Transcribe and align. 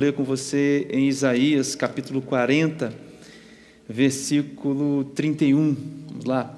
ler 0.00 0.12
com 0.12 0.22
você 0.22 0.86
em 0.92 1.08
Isaías, 1.08 1.74
capítulo 1.74 2.22
40, 2.22 2.94
versículo 3.88 5.02
31. 5.06 5.76
Vamos 6.08 6.24
lá. 6.24 6.54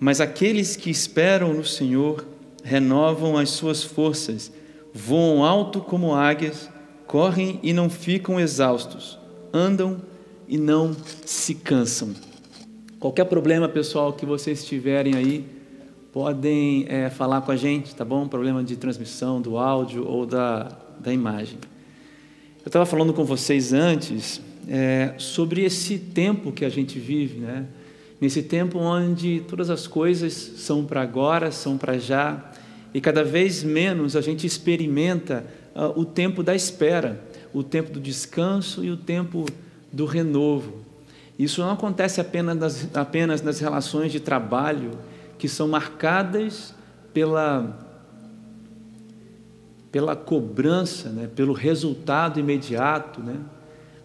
Mas 0.00 0.20
aqueles 0.20 0.74
que 0.74 0.90
esperam 0.90 1.54
no 1.54 1.64
Senhor 1.64 2.26
renovam 2.64 3.38
as 3.38 3.50
suas 3.50 3.84
forças, 3.84 4.50
voam 4.92 5.44
alto 5.44 5.80
como 5.80 6.16
águias, 6.16 6.68
correm 7.06 7.60
e 7.62 7.72
não 7.72 7.88
ficam 7.88 8.40
exaustos, 8.40 9.16
andam 9.52 10.02
e 10.48 10.58
não 10.58 10.92
se 11.24 11.54
cansam. 11.54 12.12
Qualquer 12.98 13.26
problema, 13.26 13.68
pessoal, 13.68 14.14
que 14.14 14.26
vocês 14.26 14.64
tiverem 14.64 15.14
aí, 15.14 15.46
podem 16.10 16.86
é, 16.88 17.08
falar 17.08 17.42
com 17.42 17.52
a 17.52 17.56
gente, 17.56 17.94
tá 17.94 18.04
bom? 18.04 18.26
Problema 18.26 18.64
de 18.64 18.74
transmissão 18.74 19.40
do 19.40 19.58
áudio 19.58 20.04
ou 20.04 20.26
da, 20.26 20.76
da 20.98 21.12
imagem. 21.12 21.56
Eu 22.62 22.68
estava 22.68 22.84
falando 22.84 23.14
com 23.14 23.24
vocês 23.24 23.72
antes 23.72 24.38
é, 24.68 25.14
sobre 25.16 25.64
esse 25.64 25.98
tempo 25.98 26.52
que 26.52 26.62
a 26.62 26.68
gente 26.68 26.98
vive, 26.98 27.38
né? 27.38 27.64
Nesse 28.20 28.42
tempo 28.42 28.78
onde 28.78 29.42
todas 29.48 29.70
as 29.70 29.86
coisas 29.86 30.34
são 30.34 30.84
para 30.84 31.00
agora, 31.00 31.50
são 31.50 31.78
para 31.78 31.98
já, 31.98 32.52
e 32.92 33.00
cada 33.00 33.24
vez 33.24 33.62
menos 33.62 34.14
a 34.14 34.20
gente 34.20 34.46
experimenta 34.46 35.42
uh, 35.74 35.98
o 35.98 36.04
tempo 36.04 36.42
da 36.42 36.54
espera, 36.54 37.18
o 37.50 37.62
tempo 37.62 37.90
do 37.92 37.98
descanso 37.98 38.84
e 38.84 38.90
o 38.90 38.96
tempo 38.96 39.46
do 39.90 40.04
renovo. 40.04 40.84
Isso 41.38 41.62
não 41.62 41.70
acontece 41.70 42.20
apenas 42.20 42.58
nas, 42.58 42.88
apenas 42.94 43.40
nas 43.40 43.58
relações 43.58 44.12
de 44.12 44.20
trabalho, 44.20 44.90
que 45.38 45.48
são 45.48 45.66
marcadas 45.66 46.74
pela 47.14 47.89
pela 49.90 50.14
cobrança, 50.14 51.08
né, 51.08 51.28
pelo 51.34 51.52
resultado 51.52 52.38
imediato, 52.38 53.20
né? 53.20 53.36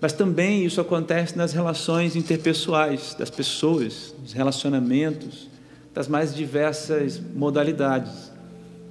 Mas 0.01 0.13
também 0.13 0.65
isso 0.65 0.81
acontece 0.81 1.37
nas 1.37 1.53
relações 1.53 2.15
interpessoais 2.15 3.15
das 3.17 3.29
pessoas, 3.29 4.13
nos 4.21 4.33
relacionamentos, 4.33 5.49
das 5.93 6.07
mais 6.07 6.35
diversas 6.35 7.19
modalidades. 7.33 8.31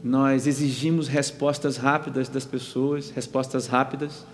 Nós 0.02 0.46
exigimos 0.46 1.06
respostas 1.06 1.76
rápidas 1.76 2.28
das 2.28 2.44
pessoas, 2.44 3.10
respostas 3.10 3.66
rápidas, 3.66 4.24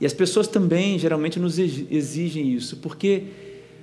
e 0.00 0.06
as 0.06 0.12
pessoas 0.12 0.48
também 0.48 0.98
geralmente 0.98 1.38
nos 1.38 1.58
exigem 1.58 2.52
isso, 2.52 2.76
porque, 2.78 3.24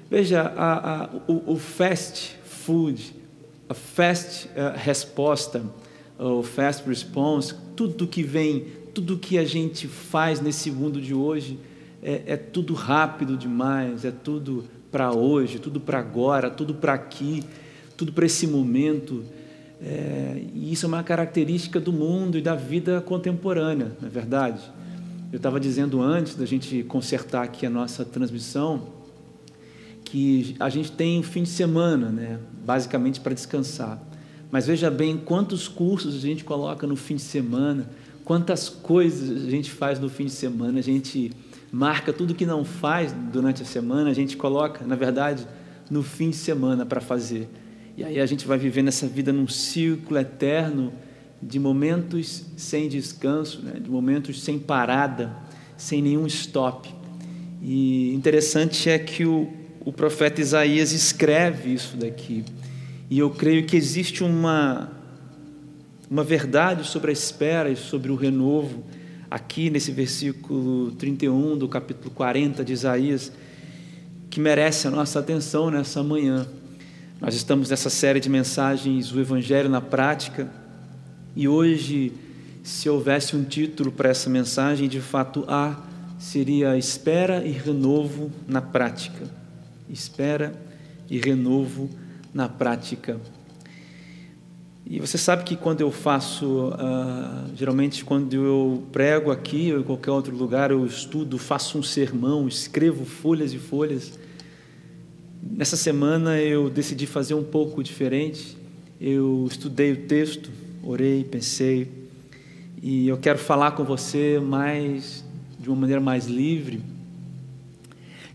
veja, 0.10 0.42
a, 0.42 1.04
a, 1.04 1.10
o, 1.28 1.54
o, 1.54 1.58
fast 1.58 2.36
food, 2.44 3.16
a 3.68 3.74
fast 3.74 4.48
uh, 4.48 4.78
resposta, 4.78 5.64
o 6.24 6.44
fast 6.44 6.88
response, 6.88 7.56
tudo 7.76 8.06
que 8.06 8.22
vem, 8.22 8.68
tudo 8.94 9.18
que 9.18 9.38
a 9.38 9.46
gente 9.46 9.88
faz 9.88 10.40
nesse 10.40 10.70
mundo 10.70 11.02
de 11.02 11.14
hoje 11.14 11.60
é, 12.04 12.24
é 12.28 12.38
tudo 12.38 12.74
rápido 12.74 13.36
demais, 13.36 14.06
é 14.06 14.12
tudo 14.12 14.64
para 14.92 15.12
hoje, 15.14 15.58
tudo 15.58 15.80
para 15.80 16.00
agora, 16.00 16.50
tudo 16.50 16.76
para 16.76 16.94
aqui, 16.94 17.44
tudo 17.98 18.12
para 18.12 18.26
esse 18.26 18.46
momento. 18.46 19.24
É, 19.82 20.44
e 20.54 20.72
isso 20.72 20.86
é 20.86 20.88
uma 20.88 21.04
característica 21.04 21.80
do 21.80 21.92
mundo 21.92 22.38
e 22.38 22.42
da 22.42 22.56
vida 22.56 23.02
contemporânea, 23.02 23.92
não 24.00 24.08
é 24.08 24.12
verdade? 24.12 24.62
Eu 25.32 25.38
estava 25.38 25.60
dizendo 25.60 26.02
antes 26.02 26.36
da 26.36 26.46
gente 26.46 26.84
consertar 26.84 27.44
aqui 27.44 27.66
a 27.66 27.70
nossa 27.70 28.06
transmissão 28.06 28.90
que 30.04 30.56
a 30.60 30.70
gente 30.70 30.92
tem 30.92 31.20
um 31.20 31.24
fim 31.24 31.44
de 31.44 31.50
semana, 31.50 32.10
né, 32.10 32.38
basicamente 32.66 33.20
para 33.22 33.34
descansar. 33.34 34.11
Mas 34.52 34.68
veja 34.68 34.92
bem 34.92 35.18
quantos 35.18 35.68
cursos 35.68 36.16
a 36.16 36.20
gente 36.20 36.44
coloca 36.44 36.86
no 36.86 36.96
fim 36.96 37.16
de 37.16 37.22
semana, 37.22 37.90
quantas 38.26 38.68
coisas 38.68 39.48
a 39.48 39.50
gente 39.50 39.72
faz 39.72 40.00
no 40.00 40.10
fim 40.10 40.26
de 40.26 40.32
semana, 40.32 40.80
a 40.80 40.84
gente 40.84 41.32
marca 41.72 42.12
tudo 42.12 42.36
que 42.36 42.46
não 42.46 42.66
faz 42.66 43.14
durante 43.32 43.62
a 43.62 43.66
semana, 43.66 44.10
a 44.10 44.14
gente 44.14 44.36
coloca, 44.36 44.86
na 44.86 44.96
verdade, 44.96 45.48
no 45.90 46.04
fim 46.04 46.30
de 46.30 46.36
semana 46.36 46.86
para 46.86 47.00
fazer. 47.00 47.48
E 47.96 48.04
aí 48.04 48.20
a 48.20 48.26
gente 48.26 48.46
vai 48.46 48.58
vivendo 48.58 48.90
essa 48.90 49.08
vida 49.08 49.32
num 49.32 49.48
círculo 49.48 50.20
eterno 50.20 50.92
de 51.42 51.60
momentos 51.60 52.46
sem 52.58 52.90
descanso, 52.90 53.62
né? 53.62 53.80
de 53.80 53.90
momentos 53.90 54.42
sem 54.42 54.60
parada, 54.60 55.36
sem 55.78 56.02
nenhum 56.02 56.28
stop. 56.28 56.94
E 57.62 58.14
interessante 58.14 58.90
é 58.90 59.00
que 59.00 59.26
o, 59.26 59.50
o 59.86 59.94
profeta 59.94 60.42
Isaías 60.42 60.92
escreve 60.92 61.74
isso 61.74 61.96
daqui. 61.98 62.44
E 63.12 63.20
eu 63.20 63.30
creio 63.30 63.66
que 63.66 63.76
existe 63.76 64.24
uma, 64.24 64.90
uma 66.10 66.24
verdade 66.24 66.88
sobre 66.88 67.10
a 67.10 67.14
espera 67.14 67.70
e 67.70 67.76
sobre 67.76 68.10
o 68.10 68.16
renovo, 68.16 68.86
aqui 69.30 69.70
nesse 69.70 69.92
versículo 69.92 70.92
31 70.92 71.58
do 71.58 71.68
capítulo 71.68 72.10
40 72.12 72.64
de 72.64 72.72
Isaías, 72.72 73.30
que 74.30 74.40
merece 74.40 74.88
a 74.88 74.92
nossa 74.92 75.20
atenção 75.20 75.70
nessa 75.70 76.02
manhã. 76.02 76.48
Nós 77.20 77.36
estamos 77.36 77.70
nessa 77.70 77.90
série 77.90 78.22
de 78.22 78.30
mensagens, 78.30 79.12
o 79.12 79.20
Evangelho 79.20 79.68
na 79.68 79.82
Prática, 79.82 80.50
e 81.36 81.50
hoje, 81.50 82.14
se 82.64 82.88
houvesse 82.88 83.36
um 83.36 83.44
título 83.44 83.92
para 83.92 84.08
essa 84.08 84.30
mensagem, 84.30 84.88
de 84.88 85.02
fato 85.02 85.44
há, 85.50 85.78
seria 86.18 86.78
Espera 86.78 87.46
e 87.46 87.52
Renovo 87.52 88.32
na 88.48 88.62
Prática. 88.62 89.26
Espera 89.90 90.54
e 91.10 91.20
Renovo 91.20 91.90
na 91.90 92.11
prática. 92.50 93.20
E 94.86 95.00
você 95.00 95.18
sabe 95.18 95.44
que 95.44 95.56
quando 95.56 95.82
eu 95.82 95.92
faço, 95.92 96.70
uh, 96.70 97.56
geralmente 97.56 98.04
quando 98.04 98.34
eu 98.34 98.84
prego 98.92 99.32
aqui 99.32 99.72
ou 99.72 99.80
em 99.80 99.84
qualquer 99.84 100.12
outro 100.12 100.36
lugar, 100.36 100.72
eu 100.72 100.86
estudo, 100.86 101.38
faço 101.38 101.78
um 101.78 101.84
sermão, 101.84 102.48
escrevo 102.48 103.06
folhas 103.06 103.54
e 103.54 103.58
folhas. 103.58 104.20
Nessa 105.42 105.78
semana 105.78 106.40
eu 106.40 106.70
decidi 106.70 107.08
fazer 107.08 107.34
um 107.36 107.44
pouco 107.44 107.82
diferente. 107.82 108.58
Eu 109.00 109.48
estudei 109.50 109.94
o 109.94 109.98
texto, 110.08 110.52
orei, 110.84 111.24
pensei, 111.24 111.90
e 112.82 113.08
eu 113.08 113.18
quero 113.18 113.40
falar 113.40 113.72
com 113.72 113.84
você 113.84 114.40
mais 114.40 115.24
de 115.60 115.70
uma 115.70 115.82
maneira 115.82 116.02
mais 116.02 116.26
livre 116.26 116.82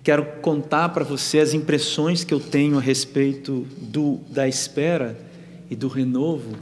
Quero 0.07 0.25
contar 0.41 0.91
para 0.91 1.03
você 1.03 1.41
as 1.41 1.53
impressões 1.53 2.23
que 2.23 2.33
eu 2.33 2.39
tenho 2.39 2.79
a 2.79 2.81
respeito 2.81 3.67
do, 3.77 4.21
da 4.31 4.47
espera 4.47 5.19
e 5.69 5.75
do 5.75 5.89
renovo 5.89 6.57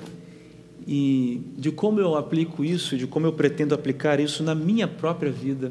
e 0.86 1.42
de 1.58 1.70
como 1.70 2.00
eu 2.00 2.16
aplico 2.16 2.64
isso, 2.64 2.96
de 2.96 3.06
como 3.06 3.26
eu 3.26 3.34
pretendo 3.34 3.74
aplicar 3.74 4.18
isso 4.18 4.42
na 4.42 4.54
minha 4.54 4.88
própria 4.88 5.30
vida. 5.30 5.70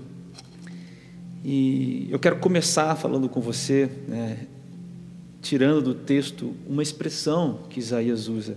E 1.44 2.08
eu 2.12 2.20
quero 2.20 2.36
começar 2.36 2.96
falando 2.96 3.28
com 3.28 3.42
você, 3.42 3.90
né, 4.08 4.46
tirando 5.42 5.82
do 5.82 5.96
texto 5.96 6.54
uma 6.70 6.84
expressão 6.84 7.62
que 7.72 7.80
Isaías 7.80 8.28
usa. 8.28 8.56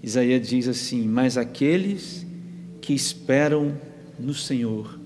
Isaías 0.00 0.46
diz 0.46 0.68
assim: 0.68 1.02
Mas 1.02 1.36
aqueles 1.36 2.24
que 2.80 2.94
esperam 2.94 3.76
no 4.16 4.32
Senhor 4.32 5.02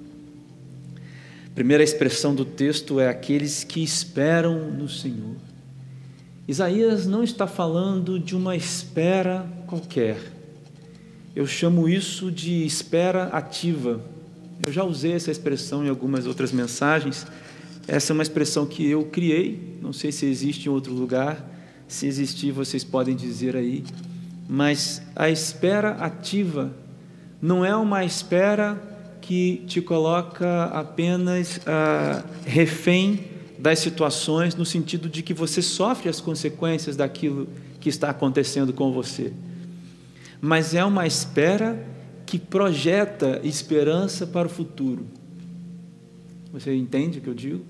primeira 1.59 1.83
expressão 1.83 2.37
do 2.37 2.45
texto 2.45 3.01
é 3.01 3.09
aqueles 3.09 3.65
que 3.65 3.83
esperam 3.83 4.71
no 4.71 4.89
Senhor. 4.89 5.35
Isaías 6.47 7.05
não 7.05 7.25
está 7.25 7.49
falando 7.49 8.17
de 8.17 8.37
uma 8.37 8.55
espera 8.55 9.45
qualquer. 9.67 10.19
Eu 11.35 11.49
chamo 11.49 11.89
isso 11.89 12.31
de 12.31 12.65
espera 12.65 13.25
ativa. 13.25 14.01
Eu 14.65 14.73
já 14.73 14.85
usei 14.85 15.15
essa 15.15 15.33
expressão 15.33 15.85
em 15.85 15.89
algumas 15.89 16.27
outras 16.27 16.53
mensagens. 16.53 17.27
Essa 17.89 18.13
é 18.13 18.15
uma 18.15 18.23
expressão 18.23 18.65
que 18.65 18.89
eu 18.89 19.07
criei, 19.07 19.81
não 19.83 19.93
sei 19.93 20.13
se 20.13 20.27
existe 20.27 20.67
em 20.67 20.71
outro 20.71 20.95
lugar. 20.95 21.45
Se 21.89 22.07
existir, 22.07 22.53
vocês 22.53 22.85
podem 22.85 23.17
dizer 23.17 23.57
aí. 23.57 23.83
Mas 24.49 25.03
a 25.17 25.29
espera 25.29 25.91
ativa 25.95 26.73
não 27.43 27.65
é 27.65 27.75
uma 27.75 28.05
espera 28.05 28.81
que 29.21 29.62
te 29.67 29.81
coloca 29.81 30.65
apenas 30.67 31.61
ah, 31.67 32.25
refém 32.47 33.25
das 33.59 33.81
situações, 33.81 34.54
no 34.54 34.65
sentido 34.65 35.09
de 35.09 35.22
que 35.22 35.34
você 35.34 35.60
sofre 35.60 36.09
as 36.09 36.21
consequências 36.21 36.97
daquilo 36.97 37.48
que 37.81 37.89
está 37.89 38.10
acontecendo 38.10 38.72
com 38.72 38.92
você. 38.92 39.33
Mas 40.41 40.75
é 40.75 40.84
uma 40.84 41.07
espera 41.07 41.84
que 42.25 42.39
projeta 42.39 43.41
esperança 43.42 44.27
para 44.27 44.47
o 44.47 44.51
futuro. 44.51 45.07
Você 46.53 46.75
entende 46.75 47.19
o 47.19 47.21
que 47.22 47.28
eu 47.28 47.34
digo? 47.34 47.65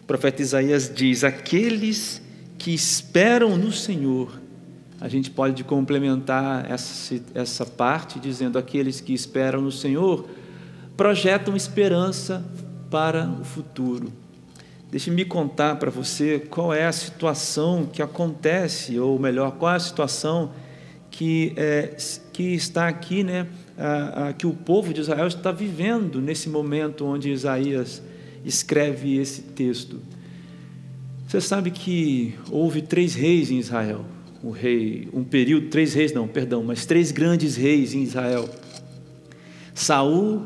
O 0.00 0.06
profeta 0.06 0.42
Isaías 0.42 0.90
diz: 0.92 1.22
Aqueles 1.22 2.20
que 2.58 2.72
esperam 2.72 3.56
no 3.56 3.72
Senhor. 3.72 4.40
A 5.00 5.08
gente 5.08 5.30
pode 5.30 5.64
complementar 5.64 6.70
essa, 6.70 7.20
essa 7.34 7.66
parte 7.66 8.18
dizendo: 8.18 8.58
Aqueles 8.58 9.00
que 9.00 9.12
esperam 9.12 9.60
no 9.60 9.72
Senhor 9.72 10.28
projetam 10.96 11.56
esperança 11.56 12.44
para 12.90 13.28
o 13.40 13.44
futuro. 13.44 14.12
Deixe-me 14.90 15.24
contar 15.24 15.76
para 15.76 15.90
você 15.90 16.38
qual 16.38 16.72
é 16.72 16.86
a 16.86 16.92
situação 16.92 17.86
que 17.90 18.02
acontece, 18.02 18.98
ou 18.98 19.18
melhor, 19.18 19.52
qual 19.52 19.72
é 19.72 19.76
a 19.76 19.80
situação 19.80 20.52
que, 21.10 21.54
é, 21.56 21.96
que 22.32 22.54
está 22.54 22.88
aqui 22.88 23.24
né, 23.24 23.46
ah, 23.78 24.28
ah, 24.28 24.32
que 24.32 24.46
o 24.46 24.52
povo 24.52 24.92
de 24.92 25.00
Israel 25.00 25.26
está 25.26 25.50
vivendo 25.50 26.20
nesse 26.20 26.48
momento 26.48 27.06
onde 27.06 27.30
Isaías 27.30 28.02
escreve 28.44 29.16
esse 29.16 29.42
texto. 29.42 30.00
Você 31.26 31.40
sabe 31.40 31.70
que 31.70 32.34
houve 32.50 32.82
três 32.82 33.14
reis 33.14 33.50
em 33.50 33.58
Israel. 33.58 34.04
O 34.42 34.50
rei, 34.50 35.08
um 35.14 35.24
período, 35.24 35.68
três 35.68 35.94
reis 35.94 36.12
não, 36.12 36.28
perdão, 36.28 36.62
mas 36.62 36.84
três 36.84 37.10
grandes 37.10 37.56
reis 37.56 37.94
em 37.94 38.02
Israel. 38.02 38.48
Saul, 39.74 40.44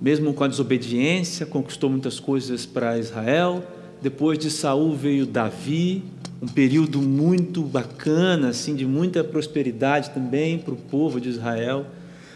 mesmo 0.00 0.32
com 0.32 0.44
a 0.44 0.48
desobediência, 0.48 1.44
conquistou 1.44 1.90
muitas 1.90 2.18
coisas 2.18 2.64
para 2.64 2.98
Israel. 2.98 3.62
Depois 4.00 4.38
de 4.38 4.50
Saul 4.50 4.94
veio 4.94 5.26
Davi, 5.26 6.02
um 6.40 6.48
período 6.48 7.02
muito 7.02 7.60
bacana, 7.62 8.48
assim, 8.48 8.74
de 8.74 8.86
muita 8.86 9.22
prosperidade 9.22 10.10
também 10.10 10.58
para 10.58 10.72
o 10.72 10.76
povo 10.76 11.20
de 11.20 11.28
Israel. 11.28 11.84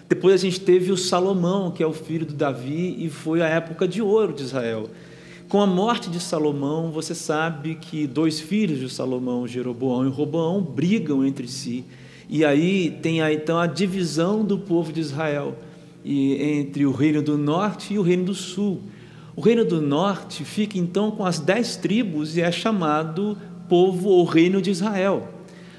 Depois 0.06 0.34
a 0.34 0.36
gente 0.36 0.60
teve 0.60 0.92
o 0.92 0.96
Salomão, 0.96 1.70
que 1.70 1.82
é 1.82 1.86
o 1.86 1.92
filho 1.94 2.26
do 2.26 2.34
Davi, 2.34 2.96
e 2.98 3.08
foi 3.08 3.40
a 3.40 3.48
época 3.48 3.88
de 3.88 4.02
ouro 4.02 4.34
de 4.34 4.42
Israel. 4.42 4.90
Com 5.48 5.62
a 5.62 5.66
morte 5.66 6.10
de 6.10 6.20
Salomão, 6.20 6.90
você 6.90 7.14
sabe 7.14 7.76
que 7.76 8.06
dois 8.06 8.40
filhos 8.40 8.78
de 8.78 8.90
Salomão, 8.90 9.48
Jeroboão 9.48 10.06
e 10.06 10.10
Roboão, 10.10 10.60
brigam 10.60 11.24
entre 11.24 11.48
si. 11.48 11.84
E 12.28 12.44
aí 12.44 12.98
tem 13.02 13.22
aí, 13.22 13.36
então 13.36 13.58
a 13.58 13.66
divisão 13.66 14.44
do 14.44 14.58
povo 14.58 14.92
de 14.92 15.00
Israel 15.00 15.56
e, 16.04 16.58
entre 16.58 16.84
o 16.84 16.92
reino 16.92 17.22
do 17.22 17.38
norte 17.38 17.94
e 17.94 17.98
o 17.98 18.02
reino 18.02 18.24
do 18.24 18.34
sul. 18.34 18.82
O 19.34 19.40
reino 19.40 19.64
do 19.64 19.80
norte 19.80 20.44
fica 20.44 20.78
então 20.78 21.10
com 21.10 21.24
as 21.24 21.40
dez 21.40 21.76
tribos 21.76 22.36
e 22.36 22.42
é 22.42 22.52
chamado 22.52 23.36
povo 23.68 24.10
ou 24.10 24.24
reino 24.24 24.60
de 24.60 24.70
Israel. 24.70 25.28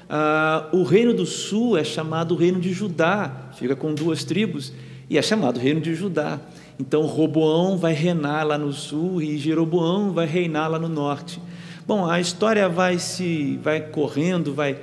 Ah, 0.08 0.68
o 0.72 0.82
reino 0.82 1.14
do 1.14 1.24
sul 1.24 1.76
é 1.76 1.84
chamado 1.84 2.34
reino 2.34 2.60
de 2.60 2.72
Judá, 2.72 3.50
fica 3.54 3.74
com 3.74 3.94
duas 3.94 4.24
tribos, 4.24 4.72
e 5.08 5.16
é 5.16 5.22
chamado 5.22 5.58
reino 5.58 5.80
de 5.80 5.94
Judá. 5.94 6.40
Então 6.78 7.02
Roboão 7.02 7.78
vai 7.78 7.92
reinar 7.92 8.46
lá 8.46 8.58
no 8.58 8.72
sul 8.72 9.22
e 9.22 9.38
Jeroboão 9.38 10.12
vai 10.12 10.26
reinar 10.26 10.70
lá 10.70 10.78
no 10.78 10.88
norte. 10.88 11.40
Bom, 11.86 12.08
a 12.08 12.20
história 12.20 12.68
vai 12.68 12.98
se 12.98 13.58
vai 13.62 13.80
correndo, 13.80 14.52
vai 14.52 14.78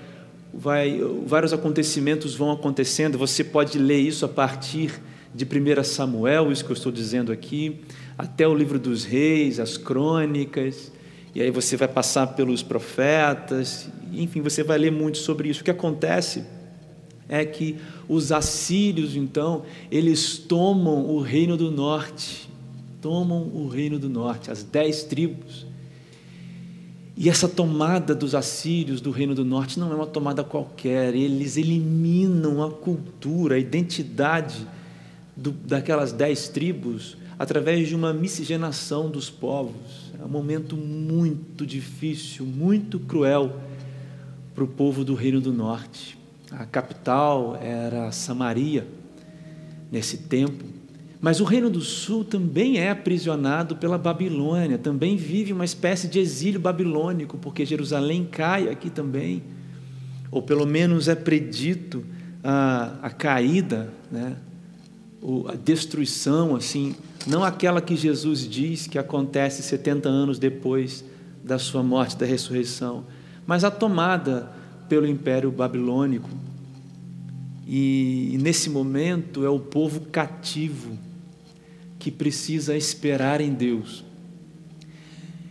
vai 0.54 1.02
vários 1.26 1.52
acontecimentos 1.52 2.36
vão 2.36 2.52
acontecendo. 2.52 3.18
Você 3.18 3.44
pode 3.44 3.78
ler 3.78 4.00
isso 4.00 4.26
a 4.26 4.30
partir 4.30 5.02
de 5.34 5.46
1 5.46 5.84
Samuel, 5.84 6.52
isso 6.52 6.64
que 6.64 6.72
eu 6.72 6.76
estou 6.76 6.92
dizendo 6.92 7.32
aqui, 7.32 7.82
até 8.18 8.48
o 8.48 8.54
livro 8.54 8.78
dos 8.78 9.04
reis, 9.04 9.60
as 9.60 9.78
crônicas, 9.78 10.92
e 11.34 11.42
aí 11.42 11.50
você 11.50 11.76
vai 11.76 11.88
passar 11.88 12.28
pelos 12.28 12.62
profetas, 12.62 13.90
enfim, 14.12 14.42
você 14.42 14.64
vai 14.64 14.78
ler 14.78 14.92
muito 14.92 15.18
sobre 15.18 15.50
isso. 15.50 15.62
O 15.62 15.64
que 15.64 15.72
acontece 15.72 16.44
é 17.28 17.44
que 17.44 17.78
os 18.08 18.32
assírios, 18.32 19.16
então, 19.16 19.64
eles 19.90 20.38
tomam 20.38 21.10
o 21.10 21.20
reino 21.20 21.58
do 21.58 21.72
norte, 21.72 22.48
tomam 23.02 23.50
o 23.54 23.68
reino 23.68 23.98
do 23.98 24.08
norte, 24.08 24.52
as 24.52 24.62
dez 24.62 25.04
tribos. 25.04 25.66
E 27.18 27.30
essa 27.30 27.48
tomada 27.48 28.14
dos 28.14 28.36
assírios 28.36 29.02
do 29.02 29.10
reino 29.10 29.34
do 29.34 29.46
norte 29.46 29.80
não 29.80 29.92
é 29.92 29.96
uma 29.96 30.06
tomada 30.08 30.44
qualquer, 30.44 31.16
eles 31.16 31.58
eliminam 31.58 32.62
a 32.64 32.70
cultura, 32.70 33.56
a 33.56 33.60
identidade 33.60 34.68
do, 35.36 35.52
daquelas 35.52 36.12
dez 36.12 36.48
tribos 36.48 37.18
através 37.38 37.88
de 37.88 37.96
uma 37.96 38.14
miscigenação 38.14 39.10
dos 39.10 39.30
povos. 39.30 40.12
É 40.20 40.24
um 40.24 40.30
momento 40.30 40.78
muito 40.78 41.66
difícil, 41.66 42.46
muito 42.46 43.00
cruel 43.00 43.60
para 44.54 44.64
o 44.64 44.68
povo 44.68 45.04
do 45.04 45.16
Reino 45.16 45.42
do 45.42 45.52
Norte. 45.52 46.18
A 46.52 46.66
capital 46.66 47.58
era 47.62 48.12
Samaria 48.12 48.88
nesse 49.92 50.18
tempo. 50.18 50.64
Mas 51.20 51.40
o 51.40 51.46
Reino 51.46 51.70
do 51.70 51.82
Sul 51.82 52.26
também 52.26 52.80
é 52.80 52.90
aprisionado 52.90 53.78
pela 53.78 53.98
Babilônia, 53.98 54.78
também 54.78 55.16
vive 55.16 55.54
uma 55.54 55.64
espécie 55.64 56.08
de 56.08 56.20
exílio 56.20 56.60
babilônico, 56.60 57.38
porque 57.38 57.66
Jerusalém 57.66 58.28
cai 58.30 58.68
aqui 58.68 58.90
também, 58.90 59.42
ou 60.30 60.42
pelo 60.42 60.66
menos 60.66 61.08
é 61.08 61.16
predito 61.16 62.04
a, 62.44 62.98
a 63.02 63.10
caída, 63.10 63.90
né, 64.12 64.36
a 65.48 65.56
destruição, 65.56 66.56
assim, 66.56 66.96
não 67.26 67.44
aquela 67.44 67.82
que 67.82 67.96
Jesus 67.96 68.48
diz 68.48 68.86
que 68.88 69.00
acontece 69.00 69.64
70 69.64 70.10
anos 70.10 70.38
depois 70.38 71.04
da 71.44 71.58
sua 71.58 71.82
morte, 71.82 72.18
da 72.18 72.26
ressurreição, 72.26 73.06
mas 73.48 73.64
a 73.64 73.72
tomada 73.72 74.52
pelo 74.90 75.08
Império 75.08 75.50
Babilônico. 75.50 76.30
E 77.66 78.38
nesse 78.42 78.70
momento 78.70 79.46
é 79.46 79.50
o 79.50 79.60
povo 79.60 80.02
cativo 80.02 81.00
que 81.98 82.12
precisa 82.12 82.76
esperar 82.76 83.40
em 83.40 83.54
Deus. 83.54 84.04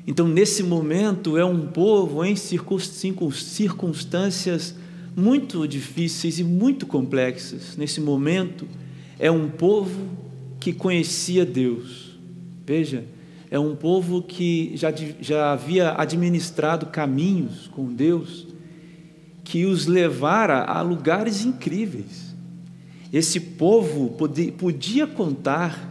Então, 0.07 0.29
nesse 0.29 0.63
momento, 0.63 1.39
é 1.39 1.45
um 1.45 1.67
povo 1.69 2.23
em 2.25 2.37
circunstâncias 2.37 4.75
muito 5.17 5.67
difíceis 5.67 6.39
e 6.39 6.45
muito 6.45 6.87
complexas. 6.87 7.77
Nesse 7.77 8.01
momento, 8.01 8.69
é 9.23 9.31
um 9.31 9.49
povo 9.49 10.09
que 10.59 10.73
conhecia 10.73 11.47
Deus. 11.47 12.19
Veja, 12.67 13.05
é 13.49 13.57
um 13.57 13.77
povo 13.77 14.21
que 14.21 14.73
já, 14.75 14.93
já 15.21 15.53
havia 15.53 15.95
administrado 15.97 16.87
caminhos 16.87 17.69
com 17.69 17.95
Deus 17.95 18.49
que 19.45 19.65
os 19.65 19.87
levara 19.87 20.65
a 20.65 20.83
lugares 20.83 21.45
incríveis. 21.45 22.35
Esse 23.13 23.39
povo 23.39 24.09
podia, 24.11 24.51
podia 24.51 25.07
contar 25.07 25.89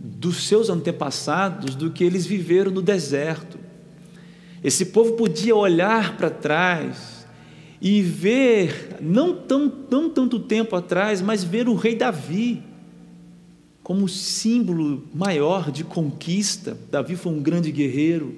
dos 0.00 0.48
seus 0.48 0.70
antepassados 0.70 1.74
do 1.74 1.90
que 1.90 2.02
eles 2.02 2.24
viveram 2.24 2.70
no 2.70 2.80
deserto. 2.80 3.58
Esse 4.64 4.86
povo 4.86 5.12
podia 5.12 5.54
olhar 5.54 6.16
para 6.16 6.30
trás 6.30 7.19
e 7.80 8.02
ver, 8.02 8.98
não 9.00 9.34
tão, 9.34 9.68
tão 9.68 10.10
tanto 10.10 10.38
tempo 10.38 10.76
atrás, 10.76 11.22
mas 11.22 11.42
ver 11.42 11.68
o 11.68 11.74
rei 11.74 11.94
Davi 11.94 12.62
como 13.82 14.08
símbolo 14.08 15.02
maior 15.14 15.70
de 15.70 15.82
conquista. 15.82 16.76
Davi 16.90 17.16
foi 17.16 17.32
um 17.32 17.40
grande 17.40 17.72
guerreiro. 17.72 18.34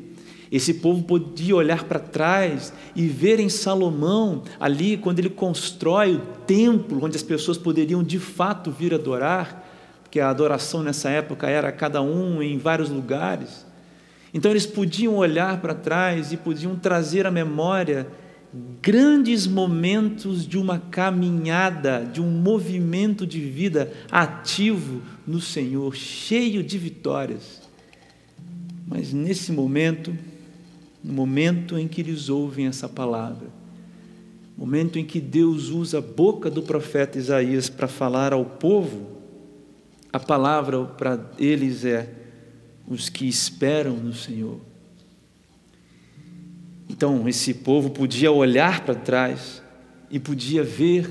Esse 0.51 0.75
povo 0.75 1.03
podia 1.03 1.57
olhar 1.57 1.85
para 1.85 1.99
trás 1.99 2.73
e 2.95 3.09
ver 3.09 3.41
em 3.41 3.49
Salomão, 3.49 4.43
ali, 4.61 4.97
quando 4.97 5.19
ele 5.19 5.31
constrói 5.31 6.15
o 6.15 6.21
templo, 6.47 7.05
onde 7.05 7.17
as 7.17 7.23
pessoas 7.23 7.59
poderiam 7.59 8.03
de 8.03 8.19
fato 8.19 8.71
vir 8.71 8.95
adorar, 8.95 9.67
porque 10.03 10.21
a 10.21 10.31
adoração 10.31 10.83
nessa 10.83 11.11
época 11.11 11.49
era 11.49 11.73
cada 11.73 12.01
um 12.01 12.43
em 12.43 12.59
vários 12.59 12.91
lugares. 12.91 13.67
Então 14.33 14.51
eles 14.51 14.67
podiam 14.67 15.17
olhar 15.17 15.61
para 15.61 15.75
trás 15.75 16.33
e 16.33 16.37
podiam 16.37 16.77
trazer 16.77 17.27
à 17.27 17.31
memória 17.31 18.07
grandes 18.83 19.47
momentos 19.47 20.47
de 20.47 20.59
uma 20.59 20.79
caminhada, 20.79 22.05
de 22.05 22.21
um 22.21 22.31
movimento 22.31 23.27
de 23.27 23.41
vida 23.41 23.93
ativo 24.11 25.01
no 25.27 25.41
Senhor, 25.41 25.95
cheio 25.95 26.63
de 26.63 26.77
vitórias. 26.77 27.63
Mas 28.87 29.13
nesse 29.13 29.53
momento, 29.53 30.17
no 31.03 31.13
momento 31.13 31.79
em 31.79 31.89
que 31.89 32.01
eles 32.01 32.29
ouvem 32.29 32.67
essa 32.67 32.89
palavra, 32.89 33.49
momento 34.57 34.99
em 34.99 35.05
que 35.05 35.21
Deus 35.21 35.71
usa 35.71 35.99
a 35.99 36.03
boca 36.03 36.51
do 36.51 36.63
profeta 36.63 37.19
Isaías 37.19 37.69
para 37.69 37.89
falar 37.89 38.33
ao 38.33 38.45
povo, 38.45 39.19
a 40.13 40.21
palavra 40.21 40.85
para 40.85 41.19
eles 41.39 41.85
é 41.85 42.13
os 42.87 43.09
que 43.09 43.27
esperam 43.27 43.97
no 43.97 44.13
Senhor. 44.13 44.72
Então, 46.93 47.27
esse 47.27 47.55
povo 47.55 47.89
podia 47.89 48.31
olhar 48.31 48.85
para 48.85 48.95
trás 48.95 49.63
e 50.11 50.21
podia 50.21 50.63
ver 50.63 51.11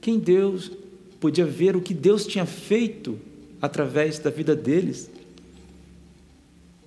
quem 0.00 0.18
Deus, 0.18 0.72
podia 1.20 1.46
ver 1.46 1.76
o 1.76 1.80
que 1.80 1.94
Deus 1.94 2.26
tinha 2.26 2.44
feito 2.44 3.20
através 3.62 4.18
da 4.18 4.28
vida 4.28 4.56
deles 4.56 5.08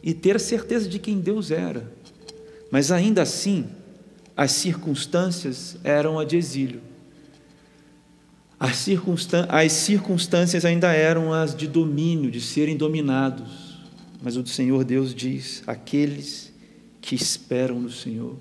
e 0.04 0.14
ter 0.14 0.36
a 0.36 0.40
certeza 0.40 0.90
de 0.90 1.00
quem 1.00 1.22
Deus 1.22 1.50
era. 1.50 1.90
Mas 2.70 2.92
ainda 2.92 3.22
assim, 3.22 3.68
as 4.36 4.52
circunstâncias 4.52 5.78
eram 5.82 6.20
a 6.20 6.26
de 6.26 6.36
exílio. 6.36 6.82
As, 8.60 8.86
as 9.48 9.72
circunstâncias 9.72 10.66
ainda 10.66 10.92
eram 10.92 11.34
as 11.34 11.56
de 11.56 11.68
domínio, 11.68 12.30
de 12.30 12.42
serem 12.42 12.76
dominados. 12.76 13.80
Mas 14.22 14.36
o 14.36 14.46
Senhor 14.46 14.84
Deus 14.84 15.16
diz: 15.16 15.64
aqueles 15.66 16.49
que 17.10 17.16
esperam 17.16 17.80
no 17.80 17.90
Senhor. 17.90 18.38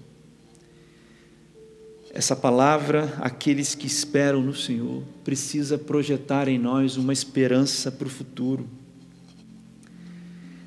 Essa 2.12 2.37
palavra, 2.37 3.16
aqueles 3.18 3.75
que 3.75 3.87
esperam 3.87 4.42
no 4.42 4.54
Senhor, 4.54 5.02
precisa 5.25 5.78
projetar 5.78 6.48
em 6.48 6.58
nós 6.58 6.98
uma 6.98 7.10
esperança 7.10 7.90
para 7.90 8.06
o 8.06 8.10
futuro. 8.10 8.68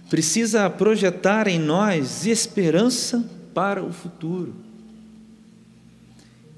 Precisa 0.10 0.68
projetar 0.68 1.48
em 1.48 1.60
nós 1.60 2.26
esperança 2.26 3.24
para 3.54 3.84
o 3.84 3.94
futuro. 3.94 4.56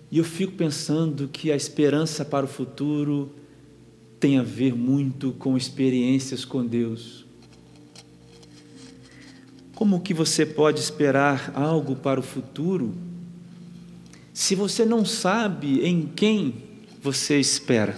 E 0.09 0.19
eu 0.19 0.23
fico 0.23 0.53
pensando 0.53 1.27
que 1.27 1.51
a 1.51 1.57
esperança 1.57 2.23
para 2.23 2.45
o 2.45 2.49
futuro 2.49 3.33
tem 4.17 4.39
a 4.39 4.43
ver 4.43 4.73
muito 4.73 5.33
com 5.33 5.57
experiências 5.57 6.45
com 6.45 6.65
Deus. 6.65 7.25
Como 9.75 10.01
que 10.01 10.13
você 10.13 10.45
pode 10.45 10.79
esperar 10.79 11.51
algo 11.55 11.95
para 11.95 12.19
o 12.19 12.23
futuro 12.23 12.93
se 14.31 14.55
você 14.55 14.85
não 14.85 15.03
sabe 15.03 15.85
em 15.85 16.07
quem 16.07 16.55
você 17.01 17.39
espera? 17.39 17.95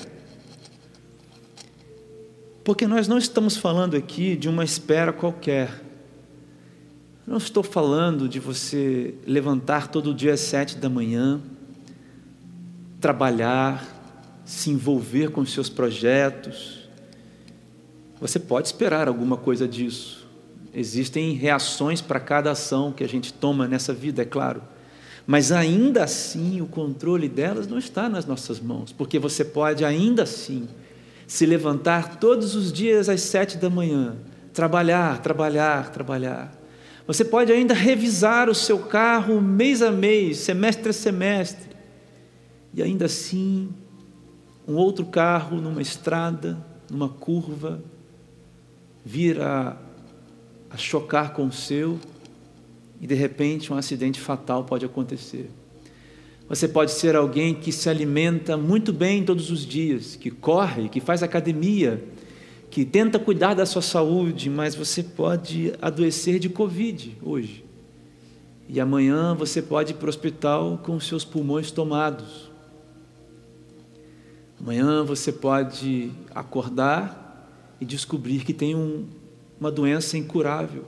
Porque 2.63 2.88
nós 2.88 3.08
não 3.08 3.17
estamos 3.17 3.58
falando 3.58 3.96
aqui 3.96 4.36
de 4.36 4.50
uma 4.50 4.63
espera 4.63 5.13
qualquer. 5.13 5.84
Não 7.27 7.38
estou 7.38 7.62
falando 7.62 8.27
de 8.27 8.39
você 8.39 9.15
levantar 9.27 9.88
todo 9.88 10.13
dia 10.13 10.34
às 10.34 10.39
sete 10.39 10.77
da 10.77 10.89
manhã, 10.89 11.41
trabalhar, 13.00 13.86
se 14.46 14.70
envolver 14.70 15.29
com 15.29 15.46
seus 15.46 15.70
projetos. 15.70 16.89
Você 18.20 18.39
pode 18.39 18.67
esperar 18.67 19.08
alguma 19.08 19.38
coisa 19.38 19.67
disso. 19.67 20.25
Existem 20.77 21.32
reações 21.32 22.01
para 22.01 22.20
cada 22.20 22.51
ação 22.51 22.91
que 22.91 23.01
a 23.01 23.08
gente 23.08 23.32
toma 23.32 23.65
nessa 23.65 23.94
vida, 23.94 24.24
é 24.24 24.25
claro. 24.25 24.62
Mas 25.25 25.50
ainda 25.50 26.03
assim, 26.03 26.60
o 26.60 26.67
controle 26.67 27.29
delas 27.29 27.65
não 27.65 27.77
está 27.77 28.10
nas 28.10 28.25
nossas 28.25 28.60
mãos, 28.60 28.91
porque 28.91 29.17
você 29.17 29.46
pode 29.46 29.86
ainda 29.86 30.24
assim 30.24 30.67
se 31.25 31.46
levantar 31.46 32.17
todos 32.17 32.55
os 32.55 32.74
dias 32.74 33.08
às 33.08 33.22
sete 33.22 33.58
da 33.58 33.70
manhã, 33.70 34.17
trabalhar, 34.53 35.22
trabalhar, 35.22 35.91
trabalhar. 35.91 36.51
Você 37.08 37.24
pode 37.24 37.53
ainda 37.53 37.74
revisar 37.74 38.50
o 38.50 38.53
seu 38.53 38.79
carro 38.79 39.41
mês 39.41 39.82
a 39.82 39.91
mês, 39.91 40.39
semestre 40.39 40.89
a 40.89 40.94
semestre, 40.94 41.70
e 42.74 42.84
ainda 42.84 43.05
assim, 43.05 43.70
um 44.67 44.75
outro 44.75 45.05
carro 45.05 45.62
numa 45.62 45.82
estrada, 45.82 46.58
numa 46.91 47.08
curva, 47.08 47.82
vir 49.05 49.39
a, 49.39 49.77
a 50.70 50.78
chocar 50.78 51.34
com 51.34 51.48
o 51.48 51.52
seu, 51.52 52.00
e 53.00 53.08
de 53.08 53.16
repente 53.16 53.72
um 53.72 53.78
acidente 53.78 54.20
fatal 54.20 54.64
pode 54.64 54.86
acontecer. 54.86 55.50
Você 56.48 56.68
pode 56.68 56.92
ser 56.92 57.16
alguém 57.16 57.56
que 57.56 57.72
se 57.72 57.90
alimenta 57.90 58.56
muito 58.56 58.94
bem 58.94 59.24
todos 59.24 59.50
os 59.50 59.66
dias, 59.66 60.16
que 60.16 60.30
corre, 60.30 60.90
que 60.90 61.00
faz 61.02 61.24
academia, 61.24 62.04
que 62.70 62.86
tenta 62.86 63.18
cuidar 63.18 63.54
da 63.56 63.66
sua 63.66 63.82
saúde, 63.82 64.50
mas 64.50 64.76
você 64.76 65.02
pode 65.02 65.74
adoecer 65.82 66.40
de 66.40 66.50
Covid 66.50 67.18
hoje. 67.24 67.66
E 68.68 68.80
amanhã 68.80 69.34
você 69.34 69.62
pode 69.62 69.94
ir 69.94 69.96
para 69.96 70.08
o 70.08 70.10
hospital 70.10 70.80
com 70.84 71.00
seus 71.00 71.24
pulmões 71.24 71.72
tomados. 71.72 72.52
Amanhã 74.60 75.04
você 75.04 75.32
pode 75.32 76.12
acordar 76.34 77.24
e 77.80 77.86
descobrir 77.86 78.44
que 78.44 78.54
tem 78.54 78.76
um, 78.76 79.06
uma 79.60 79.72
doença 79.72 80.18
incurável. 80.18 80.84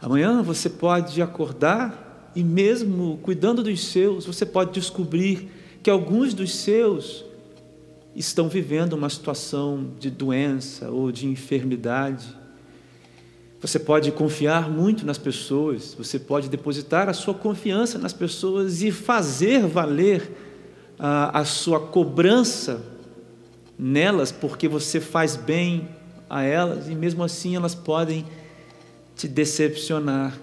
Amanhã 0.00 0.42
você 0.42 0.68
pode 0.68 1.20
acordar 1.20 2.32
e, 2.34 2.44
mesmo 2.44 3.18
cuidando 3.22 3.62
dos 3.62 3.86
seus, 3.86 4.26
você 4.26 4.44
pode 4.44 4.72
descobrir 4.72 5.50
que 5.82 5.90
alguns 5.90 6.34
dos 6.34 6.54
seus 6.54 7.24
estão 8.14 8.48
vivendo 8.48 8.92
uma 8.92 9.08
situação 9.08 9.90
de 9.98 10.10
doença 10.10 10.90
ou 10.90 11.10
de 11.10 11.26
enfermidade. 11.26 12.26
Você 13.60 13.78
pode 13.78 14.12
confiar 14.12 14.70
muito 14.70 15.04
nas 15.04 15.18
pessoas, 15.18 15.94
você 15.96 16.18
pode 16.18 16.48
depositar 16.48 17.08
a 17.08 17.12
sua 17.12 17.34
confiança 17.34 17.98
nas 17.98 18.12
pessoas 18.12 18.82
e 18.82 18.92
fazer 18.92 19.66
valer 19.66 20.30
a, 20.98 21.40
a 21.40 21.44
sua 21.44 21.80
cobrança 21.80 22.82
nelas, 23.78 24.30
porque 24.30 24.68
você 24.68 25.00
faz 25.00 25.36
bem 25.36 25.88
a 26.28 26.42
elas 26.42 26.88
e 26.88 26.94
mesmo 26.94 27.22
assim 27.22 27.56
elas 27.56 27.74
podem 27.74 28.26
te 29.14 29.26
decepcionar. 29.26 30.38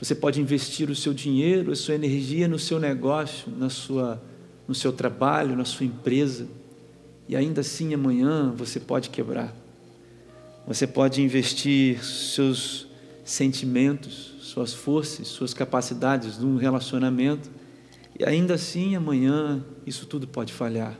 Você 0.00 0.14
pode 0.14 0.40
investir 0.40 0.88
o 0.90 0.94
seu 0.94 1.12
dinheiro, 1.12 1.72
a 1.72 1.76
sua 1.76 1.94
energia 1.94 2.46
no 2.46 2.58
seu 2.58 2.78
negócio, 2.78 3.50
na 3.50 3.68
sua, 3.68 4.22
no 4.66 4.74
seu 4.74 4.92
trabalho, 4.92 5.56
na 5.56 5.64
sua 5.64 5.84
empresa, 5.86 6.46
e 7.28 7.34
ainda 7.34 7.62
assim 7.62 7.92
amanhã 7.92 8.52
você 8.56 8.78
pode 8.78 9.10
quebrar. 9.10 9.52
Você 10.66 10.86
pode 10.86 11.20
investir 11.20 12.04
seus 12.04 12.86
sentimentos, 13.24 14.34
suas 14.40 14.72
forças, 14.72 15.26
suas 15.26 15.52
capacidades 15.52 16.38
num 16.38 16.56
relacionamento, 16.56 17.50
e 18.18 18.24
ainda 18.24 18.54
assim 18.54 18.94
amanhã 18.94 19.64
isso 19.84 20.06
tudo 20.06 20.28
pode 20.28 20.52
falhar. 20.52 20.96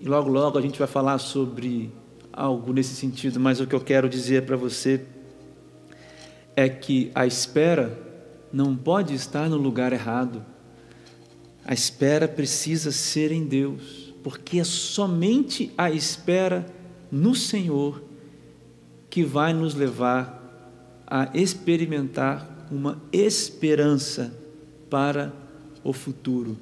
E 0.00 0.06
logo, 0.08 0.28
logo 0.28 0.58
a 0.58 0.62
gente 0.62 0.78
vai 0.78 0.88
falar 0.88 1.18
sobre 1.18 1.92
algo 2.32 2.72
nesse 2.72 2.94
sentido, 2.94 3.40
mas 3.40 3.60
o 3.60 3.66
que 3.66 3.74
eu 3.74 3.80
quero 3.80 4.08
dizer 4.08 4.44
para 4.44 4.56
você 4.56 5.00
é 6.54 6.68
que 6.68 7.10
a 7.14 7.26
espera 7.26 7.98
não 8.52 8.76
pode 8.76 9.14
estar 9.14 9.48
no 9.48 9.56
lugar 9.56 9.92
errado. 9.92 10.44
A 11.64 11.74
espera 11.74 12.28
precisa 12.28 12.92
ser 12.92 13.32
em 13.32 13.44
Deus, 13.44 14.14
porque 14.22 14.60
é 14.60 14.64
somente 14.64 15.72
a 15.76 15.90
espera 15.90 16.66
no 17.10 17.34
Senhor 17.34 18.02
que 19.10 19.24
vai 19.24 19.52
nos 19.52 19.74
levar 19.74 20.36
a 21.06 21.30
experimentar 21.34 22.66
uma 22.70 23.00
esperança 23.12 24.34
para 24.90 25.32
o 25.82 25.92
futuro. 25.92 26.56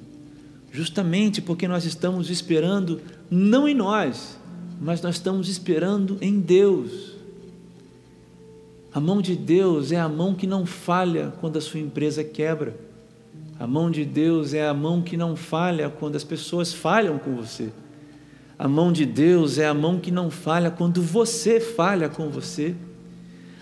Justamente 0.75 1.41
porque 1.41 1.69
nós 1.69 1.85
estamos 1.85 2.29
esperando 2.29 2.99
não 3.31 3.65
em 3.65 3.73
nós, 3.73 4.37
mas 4.81 5.01
nós 5.01 5.15
estamos 5.15 5.47
esperando 5.47 6.17
em 6.19 6.37
Deus. 6.41 7.13
A 8.93 8.99
mão 8.99 9.21
de 9.21 9.37
Deus 9.37 9.93
é 9.93 9.99
a 10.01 10.09
mão 10.09 10.35
que 10.35 10.45
não 10.45 10.65
falha 10.65 11.31
quando 11.39 11.55
a 11.55 11.61
sua 11.61 11.79
empresa 11.79 12.25
quebra. 12.25 12.75
A 13.57 13.65
mão 13.65 13.89
de 13.89 14.03
Deus 14.03 14.53
é 14.53 14.67
a 14.67 14.73
mão 14.73 15.01
que 15.01 15.15
não 15.15 15.37
falha 15.37 15.89
quando 15.89 16.17
as 16.17 16.25
pessoas 16.25 16.73
falham 16.73 17.17
com 17.17 17.37
você. 17.37 17.71
A 18.59 18.67
mão 18.67 18.91
de 18.91 19.05
Deus 19.05 19.57
é 19.57 19.67
a 19.67 19.73
mão 19.73 19.97
que 19.97 20.11
não 20.11 20.29
falha 20.29 20.69
quando 20.69 21.01
você 21.01 21.61
falha 21.61 22.09
com 22.09 22.27
você. 22.27 22.75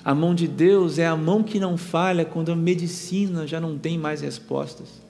A 0.03 0.15
mão 0.15 0.33
de 0.33 0.47
Deus 0.47 0.97
é 0.97 1.05
a 1.05 1.15
mão 1.15 1.43
que 1.43 1.59
não 1.59 1.77
falha 1.77 2.25
quando 2.25 2.51
a 2.51 2.55
medicina 2.55 3.45
já 3.45 3.61
não 3.61 3.77
tem 3.77 3.99
mais 3.99 4.21
respostas. 4.21 5.02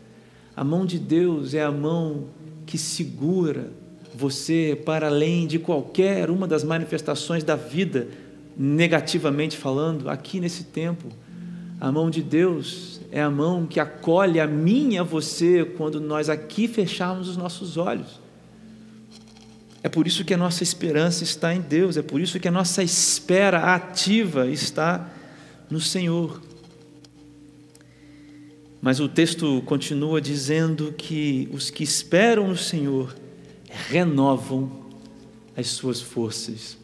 A 0.56 0.64
mão 0.64 0.86
de 0.86 1.00
Deus 1.00 1.54
é 1.54 1.64
a 1.64 1.72
mão 1.72 2.26
que 2.66 2.78
segura 2.78 3.72
você 4.14 4.80
para 4.86 5.08
além 5.08 5.48
de 5.48 5.58
qualquer 5.58 6.30
uma 6.30 6.48
das 6.48 6.64
manifestações 6.64 7.44
da 7.44 7.56
vida, 7.56 8.08
negativamente 8.56 9.58
falando, 9.58 10.10
aqui 10.10 10.40
nesse 10.40 10.66
tempo. 10.66 11.08
A 11.82 11.92
mão 11.92 12.10
de 12.10 12.22
Deus 12.22 13.02
é 13.12 13.22
a 13.22 13.30
mão 13.30 13.66
que 13.66 13.80
acolhe 13.80 14.40
a 14.40 14.46
mim 14.46 14.94
e 14.94 14.98
a 14.98 15.04
você 15.04 15.66
quando 15.66 16.00
nós 16.00 16.30
aqui 16.30 16.68
fecharmos 16.68 17.28
os 17.28 17.36
nossos 17.36 17.76
olhos. 17.76 18.22
É 19.82 19.90
por 19.90 20.08
isso 20.08 20.24
que 20.24 20.34
a 20.34 20.38
nossa 20.38 20.64
esperança 20.64 21.24
está 21.24 21.54
em 21.54 21.60
Deus, 21.60 21.98
é 21.98 22.02
por 22.02 22.22
isso 22.22 22.40
que 22.40 22.48
a 22.48 22.52
nossa 22.52 22.82
espera 22.82 23.74
ativa 23.76 24.48
está 24.48 25.10
no 25.70 25.82
Senhor. 25.82 26.40
Mas 28.84 29.00
o 29.00 29.08
texto 29.08 29.64
continua 29.66 30.20
dizendo 30.20 30.94
que 30.98 31.48
os 31.54 31.70
que 31.70 31.86
esperam 31.86 32.50
no 32.50 32.58
Senhor 32.58 33.16
renovam 33.88 34.70
as 35.56 35.68
suas 35.68 36.02
forças. 36.02 36.78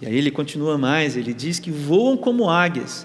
E 0.00 0.06
aí 0.06 0.16
ele 0.16 0.30
continua 0.30 0.78
mais, 0.78 1.16
ele 1.16 1.34
diz 1.34 1.58
que 1.58 1.72
voam 1.72 2.16
como 2.16 2.48
águias, 2.48 3.04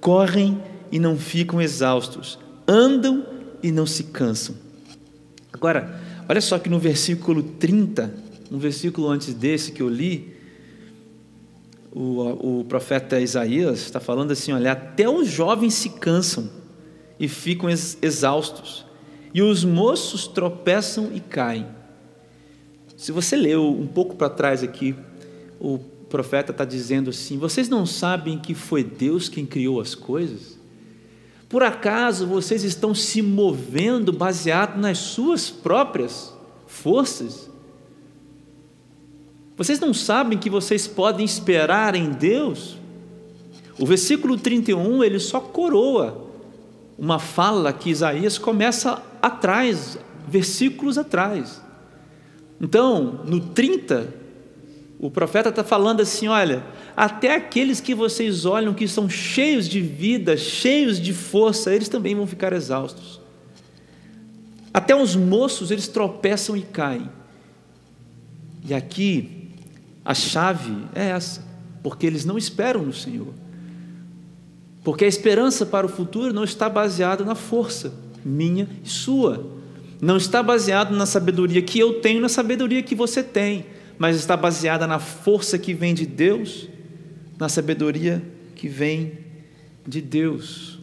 correm 0.00 0.58
e 0.90 0.98
não 0.98 1.18
ficam 1.18 1.60
exaustos, 1.60 2.38
andam 2.66 3.26
e 3.62 3.70
não 3.70 3.84
se 3.84 4.04
cansam. 4.04 4.54
Agora, 5.52 6.00
olha 6.26 6.40
só 6.40 6.58
que 6.58 6.70
no 6.70 6.78
versículo 6.78 7.42
30, 7.42 8.14
um 8.50 8.56
versículo 8.56 9.10
antes 9.10 9.34
desse 9.34 9.72
que 9.72 9.82
eu 9.82 9.90
li, 9.90 10.34
o, 11.92 12.60
o 12.60 12.64
profeta 12.64 13.20
Isaías 13.20 13.80
está 13.80 14.00
falando 14.00 14.30
assim: 14.30 14.52
olha, 14.52 14.72
até 14.72 15.06
os 15.06 15.28
jovens 15.28 15.74
se 15.74 15.90
cansam 15.90 16.56
e 17.18 17.28
ficam 17.28 17.68
exaustos, 17.68 18.86
e 19.34 19.42
os 19.42 19.64
moços 19.64 20.26
tropeçam 20.26 21.10
e 21.12 21.20
caem. 21.20 21.66
Se 22.96 23.12
você 23.12 23.36
leu 23.36 23.68
um 23.70 23.86
pouco 23.86 24.16
para 24.16 24.28
trás 24.28 24.62
aqui, 24.62 24.94
o 25.60 25.78
profeta 26.08 26.52
está 26.52 26.64
dizendo 26.64 27.10
assim: 27.10 27.38
vocês 27.38 27.68
não 27.68 27.86
sabem 27.86 28.38
que 28.38 28.54
foi 28.54 28.82
Deus 28.82 29.28
quem 29.28 29.46
criou 29.46 29.80
as 29.80 29.94
coisas? 29.94 30.58
Por 31.48 31.62
acaso 31.62 32.26
vocês 32.26 32.62
estão 32.62 32.94
se 32.94 33.22
movendo 33.22 34.12
baseado 34.12 34.78
nas 34.78 34.98
suas 34.98 35.48
próprias 35.48 36.34
forças? 36.66 37.48
Vocês 39.56 39.80
não 39.80 39.94
sabem 39.94 40.38
que 40.38 40.50
vocês 40.50 40.86
podem 40.86 41.24
esperar 41.24 41.94
em 41.94 42.10
Deus? 42.10 42.76
O 43.78 43.86
versículo 43.86 44.36
31 44.36 45.02
ele 45.02 45.18
só 45.18 45.40
coroa 45.40 46.27
uma 46.98 47.20
fala 47.20 47.72
que 47.72 47.90
Isaías 47.90 48.36
começa 48.36 49.00
atrás, 49.22 49.96
versículos 50.26 50.98
atrás. 50.98 51.62
Então, 52.60 53.20
no 53.24 53.38
30, 53.38 54.12
o 54.98 55.08
profeta 55.08 55.50
está 55.50 55.62
falando 55.62 56.00
assim: 56.00 56.26
olha, 56.26 56.64
até 56.96 57.36
aqueles 57.36 57.80
que 57.80 57.94
vocês 57.94 58.44
olham 58.44 58.74
que 58.74 58.88
são 58.88 59.08
cheios 59.08 59.68
de 59.68 59.80
vida, 59.80 60.36
cheios 60.36 61.00
de 61.00 61.12
força, 61.12 61.72
eles 61.72 61.88
também 61.88 62.16
vão 62.16 62.26
ficar 62.26 62.52
exaustos. 62.52 63.20
Até 64.74 64.94
os 64.94 65.14
moços, 65.14 65.70
eles 65.70 65.86
tropeçam 65.86 66.56
e 66.56 66.62
caem. 66.62 67.08
E 68.64 68.74
aqui, 68.74 69.50
a 70.04 70.14
chave 70.14 70.84
é 70.94 71.10
essa, 71.10 71.44
porque 71.82 72.06
eles 72.06 72.24
não 72.24 72.36
esperam 72.36 72.82
no 72.82 72.92
Senhor. 72.92 73.32
Porque 74.88 75.04
a 75.04 75.08
esperança 75.08 75.66
para 75.66 75.84
o 75.84 75.88
futuro 75.90 76.32
não 76.32 76.44
está 76.44 76.66
baseada 76.66 77.22
na 77.22 77.34
força 77.34 77.92
minha 78.24 78.66
e 78.82 78.88
sua. 78.88 79.46
Não 80.00 80.16
está 80.16 80.42
baseada 80.42 80.96
na 80.96 81.04
sabedoria 81.04 81.60
que 81.60 81.78
eu 81.78 82.00
tenho, 82.00 82.22
na 82.22 82.28
sabedoria 82.30 82.82
que 82.82 82.94
você 82.94 83.22
tem, 83.22 83.66
mas 83.98 84.16
está 84.16 84.34
baseada 84.34 84.86
na 84.86 84.98
força 84.98 85.58
que 85.58 85.74
vem 85.74 85.92
de 85.92 86.06
Deus, 86.06 86.70
na 87.38 87.50
sabedoria 87.50 88.24
que 88.54 88.66
vem 88.66 89.18
de 89.86 90.00
Deus. 90.00 90.78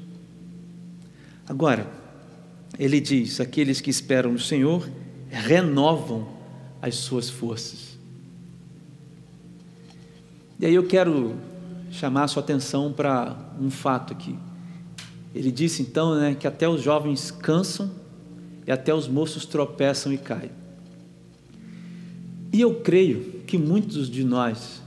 Agora, 1.50 1.92
ele 2.78 3.00
diz: 3.00 3.42
aqueles 3.42 3.82
que 3.82 3.90
esperam 3.90 4.34
no 4.34 4.40
Senhor 4.40 4.88
renovam 5.32 6.28
as 6.80 6.94
suas 6.94 7.28
forças. 7.28 7.98
E 10.60 10.68
aí 10.68 10.76
eu 10.76 10.86
quero 10.86 11.55
chamar 11.96 12.26
a 12.26 12.28
sua 12.28 12.44
atenção 12.44 12.92
para 12.92 13.36
um 13.60 13.70
fato 13.70 14.14
aqui. 14.14 14.38
Ele 15.34 15.52
disse 15.52 15.82
então 15.82 16.16
né, 16.16 16.36
que 16.36 16.46
até 16.48 16.68
os 16.68 16.82
jovens 16.82 17.32
cansam 17.32 17.90
e 18.68 18.72
até 18.72 18.94
os 18.94 19.08
moços 19.08 19.46
tropeçam 19.46 20.12
e 20.12 20.18
caem. 20.18 20.52
E 22.52 22.62
eu 22.62 22.76
creio 22.76 23.42
que 23.46 23.58
muitos 23.58 24.10
de 24.10 24.24
nós, 24.24 24.82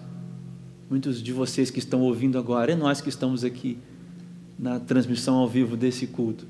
muitos 0.89 1.23
de 1.23 1.33
vocês 1.33 1.71
que 1.71 1.79
estão 1.79 2.01
ouvindo 2.01 2.39
agora, 2.39 2.73
e 2.73 2.77
nós 2.77 3.01
que 3.01 3.09
estamos 3.09 3.45
aqui 3.45 3.79
na 4.59 4.81
transmissão 4.81 5.37
ao 5.37 5.49
vivo 5.49 5.77
desse 5.77 6.07
culto, 6.07 6.47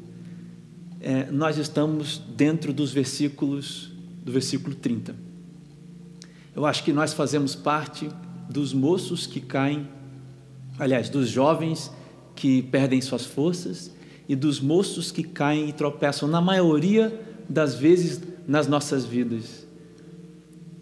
é, 1.00 1.30
nós 1.30 1.58
estamos 1.58 2.20
dentro 2.36 2.72
dos 2.72 2.92
versículos, 2.92 3.92
do 4.24 4.32
versículo 4.32 4.74
30. 4.74 5.14
Eu 6.54 6.66
acho 6.66 6.82
que 6.82 6.92
nós 6.92 7.12
fazemos 7.12 7.54
parte 7.54 8.08
dos 8.48 8.72
moços 8.72 9.26
que 9.26 9.40
caem, 9.40 9.86
aliás, 10.78 11.08
dos 11.08 11.28
jovens 11.28 11.90
que 12.34 12.62
perdem 12.62 13.00
suas 13.00 13.24
forças 13.26 13.92
e 14.28 14.36
dos 14.36 14.60
moços 14.60 15.10
que 15.10 15.22
caem 15.22 15.68
e 15.68 15.72
tropeçam, 15.72 16.28
na 16.28 16.40
maioria 16.40 17.18
das 17.48 17.74
vezes 17.74 18.20
nas 18.46 18.66
nossas 18.66 19.04
vidas. 19.04 19.66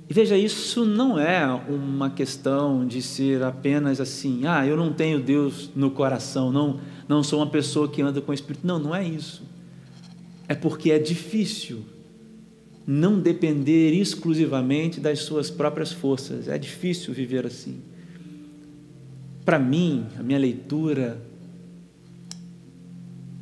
E 0.08 0.14
veja, 0.14 0.36
isso 0.36 0.84
não 0.84 1.18
é 1.18 1.44
uma 1.68 2.10
questão 2.10 2.86
de 2.86 3.02
ser 3.02 3.42
apenas 3.42 4.00
assim, 4.00 4.46
ah, 4.46 4.64
eu 4.66 4.76
não 4.76 4.92
tenho 4.92 5.20
Deus 5.20 5.70
no 5.74 5.90
coração, 5.90 6.52
não, 6.52 6.78
não 7.08 7.22
sou 7.22 7.40
uma 7.40 7.50
pessoa 7.50 7.88
que 7.88 8.02
anda 8.02 8.20
com 8.20 8.30
o 8.30 8.34
Espírito. 8.34 8.66
Não, 8.66 8.78
não 8.78 8.94
é 8.94 9.04
isso 9.06 9.42
é 10.48 10.54
porque 10.54 10.90
é 10.90 10.98
difícil 10.98 11.84
não 12.86 13.18
depender 13.18 13.92
exclusivamente 13.92 15.00
das 15.00 15.20
suas 15.20 15.50
próprias 15.50 15.92
forças. 15.92 16.46
É 16.46 16.56
difícil 16.56 17.12
viver 17.12 17.44
assim. 17.44 17.80
Para 19.46 19.58
mim, 19.58 20.04
a 20.18 20.22
minha 20.22 20.38
leitura, 20.38 21.18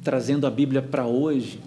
trazendo 0.05 0.47
a 0.47 0.51
Bíblia 0.51 0.81
para 0.81 1.05
hoje, 1.05 1.59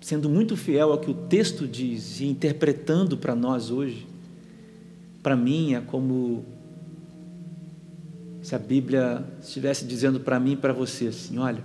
sendo 0.00 0.30
muito 0.30 0.56
fiel 0.56 0.92
ao 0.92 0.98
que 0.98 1.10
o 1.10 1.14
texto 1.14 1.68
diz 1.68 2.20
e 2.20 2.24
interpretando 2.24 3.18
para 3.18 3.34
nós 3.34 3.70
hoje, 3.70 4.06
para 5.22 5.36
mim 5.36 5.74
é 5.74 5.82
como 5.82 6.46
se 8.40 8.54
a 8.54 8.58
Bíblia 8.58 9.22
estivesse 9.42 9.84
dizendo 9.84 10.18
para 10.18 10.40
mim 10.40 10.52
e 10.52 10.56
para 10.56 10.72
você 10.72 11.08
assim: 11.08 11.36
olha, 11.38 11.62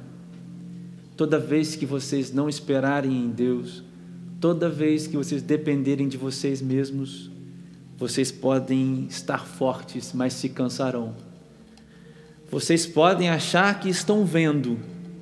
Toda 1.17 1.39
vez 1.39 1.75
que 1.75 1.83
vocês 1.83 2.31
não 2.31 2.47
esperarem 2.47 3.11
em 3.11 3.31
Deus, 3.31 3.83
toda 4.39 4.69
vez 4.69 5.07
que 5.07 5.17
vocês 5.17 5.41
dependerem 5.41 6.07
de 6.07 6.15
vocês 6.15 6.61
mesmos, 6.61 7.31
vocês 7.97 8.31
podem 8.31 9.07
estar 9.09 9.43
fortes, 9.43 10.13
mas 10.13 10.33
se 10.33 10.47
cansarão. 10.47 11.15
Vocês 12.49 12.85
podem 12.85 13.29
achar 13.29 13.79
que 13.79 13.89
estão 13.89 14.25
vendo 14.25 14.77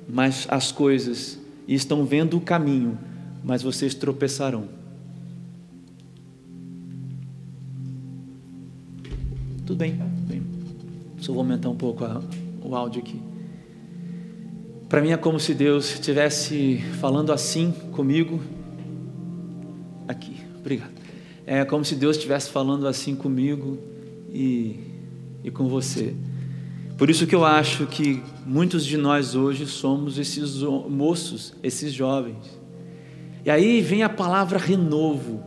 mas 0.08 0.46
as 0.48 0.70
coisas 0.70 1.38
e 1.66 1.74
estão 1.74 2.04
vendo 2.04 2.36
o 2.36 2.40
caminho, 2.40 2.98
mas 3.42 3.62
vocês 3.62 3.94
tropeçarão. 3.94 4.68
Tudo 9.64 9.78
bem, 9.78 9.94
bem. 10.28 10.42
Só 11.18 11.32
vou 11.32 11.42
aumentar 11.42 11.68
um 11.68 11.76
pouco 11.76 12.04
a, 12.04 12.22
o 12.62 12.74
áudio 12.74 13.02
aqui. 13.02 13.20
Para 14.88 15.00
mim 15.00 15.10
é 15.10 15.16
como 15.16 15.40
se 15.40 15.54
Deus 15.54 15.94
estivesse 15.94 16.78
falando 17.00 17.32
assim 17.32 17.72
comigo. 17.90 18.40
Aqui, 20.06 20.36
obrigado. 20.56 20.94
É 21.44 21.64
como 21.64 21.84
se 21.84 21.96
Deus 21.96 22.16
estivesse 22.16 22.50
falando 22.50 22.86
assim 22.86 23.16
comigo 23.16 23.76
e, 24.32 24.78
e 25.42 25.50
com 25.50 25.66
você. 25.68 26.14
Por 26.96 27.10
isso 27.10 27.26
que 27.26 27.34
eu 27.34 27.44
acho 27.44 27.86
que 27.86 28.22
muitos 28.44 28.84
de 28.84 28.96
nós 28.96 29.34
hoje 29.34 29.66
somos 29.66 30.18
esses 30.18 30.62
moços, 30.62 31.52
esses 31.62 31.92
jovens. 31.92 32.58
E 33.44 33.50
aí 33.50 33.82
vem 33.82 34.02
a 34.02 34.08
palavra 34.08 34.58
renovo. 34.58 35.44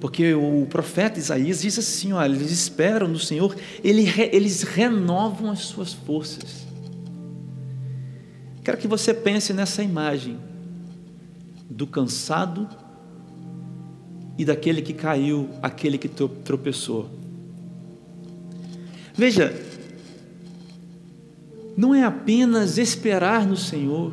Porque 0.00 0.34
o 0.34 0.66
profeta 0.68 1.18
Isaías 1.18 1.62
diz 1.62 1.78
assim: 1.78 2.12
olha, 2.12 2.34
eles 2.34 2.50
esperam 2.50 3.06
no 3.06 3.18
Senhor, 3.18 3.54
eles 3.82 4.62
renovam 4.62 5.50
as 5.50 5.60
suas 5.60 5.92
forças. 5.92 6.66
Quero 8.64 8.76
que 8.76 8.88
você 8.88 9.14
pense 9.14 9.52
nessa 9.52 9.82
imagem 9.82 10.38
do 11.70 11.86
cansado 11.86 12.68
e 14.36 14.44
daquele 14.44 14.82
que 14.82 14.92
caiu, 14.92 15.48
aquele 15.62 15.96
que 15.96 16.08
tropeçou. 16.08 17.17
Veja, 19.18 19.52
não 21.76 21.92
é 21.92 22.04
apenas 22.04 22.78
esperar 22.78 23.44
no 23.44 23.56
Senhor. 23.56 24.12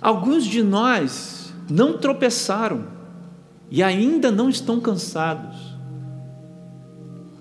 Alguns 0.00 0.46
de 0.46 0.62
nós 0.62 1.52
não 1.68 1.98
tropeçaram 1.98 2.86
e 3.68 3.82
ainda 3.82 4.30
não 4.30 4.48
estão 4.48 4.78
cansados. 4.78 5.56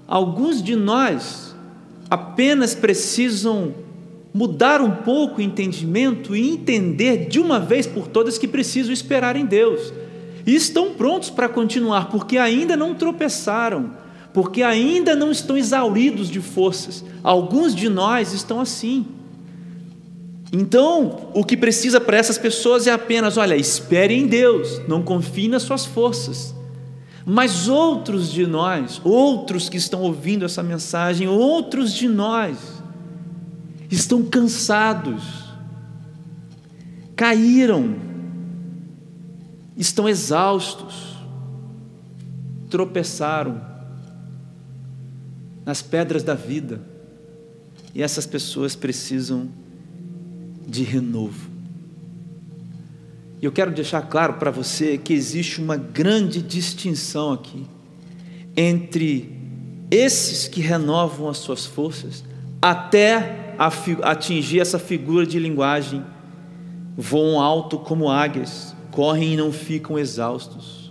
Alguns 0.08 0.60
de 0.60 0.76
nós 0.76 1.56
apenas 2.10 2.74
precisam 2.74 3.76
mudar 4.34 4.82
um 4.82 4.90
pouco 4.90 5.38
o 5.38 5.44
entendimento 5.44 6.36
e 6.36 6.50
entender 6.50 7.28
de 7.28 7.40
uma 7.40 7.60
vez 7.60 7.86
por 7.86 8.08
todas 8.08 8.40
que 8.40 8.48
precisam 8.48 8.92
esperar 8.92 9.36
em 9.36 9.46
Deus. 9.46 9.94
E 10.48 10.56
estão 10.56 10.96
prontos 10.96 11.30
para 11.30 11.48
continuar, 11.48 12.10
porque 12.10 12.40
ainda 12.40 12.76
não 12.76 12.96
tropeçaram, 12.96 14.04
porque 14.36 14.62
ainda 14.62 15.16
não 15.16 15.32
estão 15.32 15.56
exauridos 15.56 16.30
de 16.30 16.42
forças. 16.42 17.06
Alguns 17.24 17.74
de 17.74 17.88
nós 17.88 18.34
estão 18.34 18.60
assim. 18.60 19.08
Então, 20.52 21.30
o 21.34 21.42
que 21.42 21.56
precisa 21.56 22.02
para 22.02 22.18
essas 22.18 22.38
pessoas 22.38 22.86
é 22.86 22.92
apenas: 22.92 23.38
olha, 23.38 23.56
espere 23.56 24.14
em 24.14 24.28
Deus, 24.28 24.82
não 24.90 25.02
confie 25.02 25.48
nas 25.48 25.64
suas 25.64 25.86
forças. 25.86 26.54
Mas 27.26 27.70
outros 27.70 28.30
de 28.30 28.46
nós, 28.46 29.00
outros 29.06 29.70
que 29.70 29.78
estão 29.78 30.02
ouvindo 30.02 30.44
essa 30.44 30.62
mensagem, 30.62 31.30
outros 31.30 31.94
de 31.94 32.10
nós, 32.10 32.58
estão 33.90 34.22
cansados, 34.22 35.24
caíram, 37.16 37.96
estão 39.78 40.10
exaustos, 40.10 41.16
tropeçaram 42.70 43.75
nas 45.66 45.82
pedras 45.82 46.24
da 46.24 46.36
vida, 46.36 46.82
e 47.94 48.04
essas 48.04 48.26
pessoas 48.26 48.76
precisam 48.76 49.50
de 50.68 50.84
renovo. 50.84 51.50
E 53.42 53.46
eu 53.46 53.52
quero 53.52 53.72
deixar 53.72 54.02
claro 54.04 54.34
para 54.34 54.52
você 54.52 54.98
que 54.98 55.14
existe 55.14 55.62
uma 55.62 55.78
grande 55.78 56.42
distinção 56.42 57.34
aqui 57.34 57.66
entre 58.56 59.38
esses 59.92 60.48
que 60.48 60.62
renovam 60.62 61.30
as 61.30 61.38
suas 61.38 61.66
forças 61.66 62.24
até 62.62 63.56
atingir 64.02 64.60
essa 64.60 64.80
figura 64.80 65.26
de 65.26 65.40
linguagem, 65.40 66.04
voam 66.98 67.40
alto 67.40 67.78
como 67.78 68.10
águias, 68.10 68.76
correm 68.92 69.34
e 69.34 69.38
não 69.38 69.52
ficam 69.52 70.00
exaustos. 70.00 70.85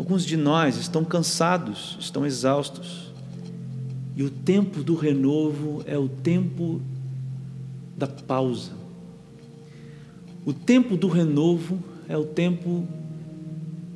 Alguns 0.00 0.24
de 0.24 0.34
nós 0.34 0.78
estão 0.78 1.04
cansados, 1.04 1.98
estão 2.00 2.24
exaustos. 2.24 3.12
E 4.16 4.22
o 4.22 4.30
tempo 4.30 4.82
do 4.82 4.94
renovo 4.94 5.82
é 5.84 5.98
o 5.98 6.08
tempo 6.08 6.80
da 7.98 8.06
pausa. 8.06 8.72
O 10.46 10.54
tempo 10.54 10.96
do 10.96 11.06
renovo 11.06 11.78
é 12.08 12.16
o 12.16 12.24
tempo 12.24 12.88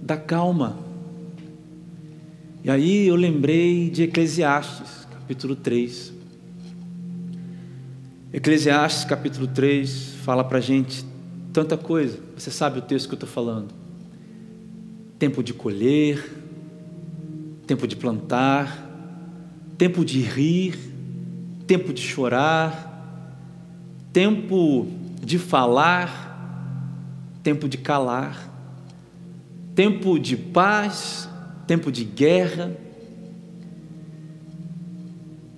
da 0.03 0.15
calma. 0.15 0.77
E 2.63 2.69
aí 2.69 3.07
eu 3.07 3.17
lembrei 3.17 3.89
de 3.89 4.03
Eclesiastes, 4.03 5.07
capítulo 5.11 5.57
3. 5.57 6.13
Eclesiastes, 8.31 9.07
capítulo 9.07 9.47
3, 9.47 10.17
fala 10.23 10.45
para 10.45 10.61
gente 10.61 11.03
tanta 11.51 11.79
coisa. 11.79 12.19
Você 12.37 12.51
sabe 12.51 12.81
o 12.81 12.83
texto 12.83 13.09
que 13.09 13.15
eu 13.15 13.17
estou 13.17 13.29
falando. 13.31 13.84
Tempo 15.19 15.43
de 15.43 15.55
colher, 15.55 16.23
tempo 17.67 17.87
de 17.87 17.97
plantar, 17.97 18.85
tempo 19.79 20.05
de 20.05 20.21
rir, 20.21 20.79
tempo 21.67 21.93
de 21.93 22.01
chorar, 22.01 22.93
tempo 24.13 24.87
de 25.23 25.39
falar, 25.39 26.25
tempo 27.43 27.69
de 27.69 27.79
calar, 27.79 28.51
tempo 29.75 30.19
de 30.19 30.37
paz, 30.37 31.29
tempo 31.67 31.91
de 31.91 32.05
guerra. 32.05 32.77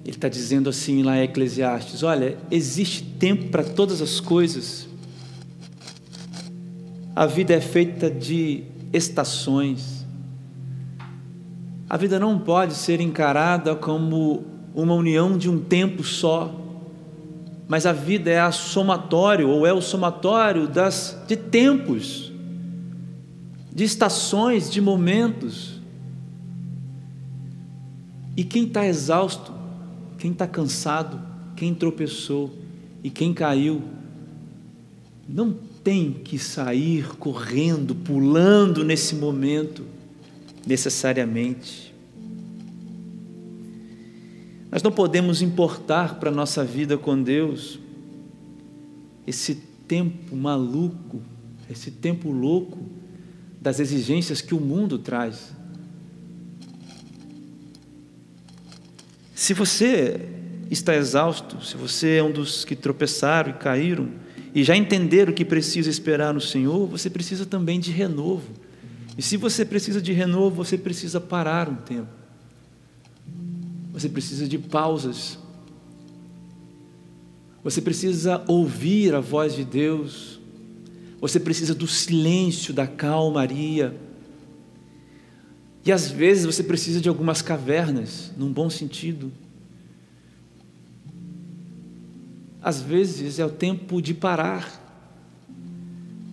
Ele 0.05 0.15
está 0.15 0.29
dizendo 0.29 0.71
assim 0.71 1.03
lá 1.03 1.19
em 1.19 1.25
Eclesiastes: 1.25 2.03
olha, 2.03 2.39
existe 2.51 3.03
tempo 3.03 3.49
para 3.49 3.65
todas 3.65 4.01
as 4.01 4.21
coisas. 4.21 4.89
A 7.15 7.27
vida 7.27 7.55
é 7.55 7.61
feita 7.61 8.11
de 8.11 8.65
estações. 8.97 10.07
A 11.89 11.97
vida 11.97 12.19
não 12.19 12.39
pode 12.39 12.75
ser 12.75 13.01
encarada 13.01 13.77
como 13.77 14.45
uma 14.75 14.95
união 14.95 15.39
de 15.39 15.49
um 15.49 15.61
tempo 15.61 16.03
só 16.03 16.67
mas 17.69 17.85
a 17.85 17.93
vida 17.93 18.31
é 18.31 18.39
a 18.39 18.53
somatório 18.53 19.49
ou 19.49 19.67
é 19.67 19.73
o 19.73 19.81
somatório 19.81 20.69
das 20.69 21.21
de 21.27 21.37
tempos, 21.37 22.33
de 23.73 23.85
estações, 23.85 24.71
de 24.71 24.81
momentos. 24.81 25.81
E 28.37 28.45
quem 28.45 28.65
está 28.65 28.87
exausto, 28.87 29.53
quem 30.19 30.31
está 30.31 30.47
cansado, 30.47 31.21
quem 31.57 31.75
tropeçou 31.75 32.53
e 33.03 33.11
quem 33.11 33.35
caiu, 33.35 33.83
não 35.29 35.55
tem 35.87 36.13
que 36.13 36.37
sair 36.37 37.07
correndo, 37.17 37.95
pulando 37.95 38.85
nesse 38.85 39.15
momento, 39.15 39.85
necessariamente. 40.67 41.95
Nós 44.69 44.83
não 44.83 44.91
podemos 44.91 45.43
importar 45.43 46.19
para 46.19 46.29
a 46.29 46.35
nossa 46.35 46.65
vida 46.65 46.99
com 46.99 47.23
Deus 47.23 47.79
esse 49.29 49.55
tempo 49.87 50.35
maluco, 50.35 51.23
esse 51.71 51.93
tempo 51.93 52.33
louco 52.33 52.85
das 53.61 53.79
exigências 53.79 54.41
que 54.41 54.57
o 54.57 54.61
mundo 54.61 54.99
traz. 54.99 55.53
Se 59.37 59.55
você 59.55 60.21
está 60.69 60.97
exausto, 60.97 61.65
se 61.65 61.77
você 61.77 62.17
é 62.17 62.25
um 62.25 62.33
dos 62.33 62.65
que 62.65 62.75
tropeçaram 62.75 63.51
e 63.51 63.55
caíram, 63.55 64.26
e 64.57 64.65
já 64.65 64.75
entenderam 64.75 65.35
que 65.35 65.45
precisa 65.45 65.91
esperar 65.91 66.33
no 66.33 66.41
Senhor, 66.41 66.87
você 66.87 67.11
precisa 67.11 67.45
também 67.45 67.79
de 67.79 67.91
renovo. 67.91 68.49
E 69.19 69.21
se 69.21 69.37
você 69.37 69.67
precisa 69.67 70.01
de 70.01 70.15
renovo, 70.15 70.57
você 70.65 70.79
precisa 70.79 71.21
parar 71.21 71.69
um 71.69 71.75
tempo. 71.75 72.09
Você 73.93 74.09
precisa 74.09 74.49
de 74.49 74.57
pausas. 74.57 75.39
Você 77.63 77.83
precisa 77.83 78.43
ouvir 78.49 79.15
a 79.15 79.21
voz 79.21 79.55
de 79.55 79.63
Deus. 79.63 80.41
Você 81.21 81.39
precisa 81.39 81.75
do 81.75 81.87
silêncio, 81.87 82.73
da 82.73 82.87
calmaria. 82.87 83.95
E 85.85 85.93
às 85.93 86.11
vezes 86.11 86.47
você 86.47 86.63
precisa 86.63 86.99
de 86.99 87.11
algumas 87.11 87.43
cavernas, 87.43 88.33
num 88.39 88.51
bom 88.51 88.71
sentido. 88.71 89.31
Às 92.67 92.83
vezes 92.83 93.39
é 93.39 93.47
o 93.47 93.49
tempo 93.49 94.03
de 94.03 94.13
parar. 94.13 94.83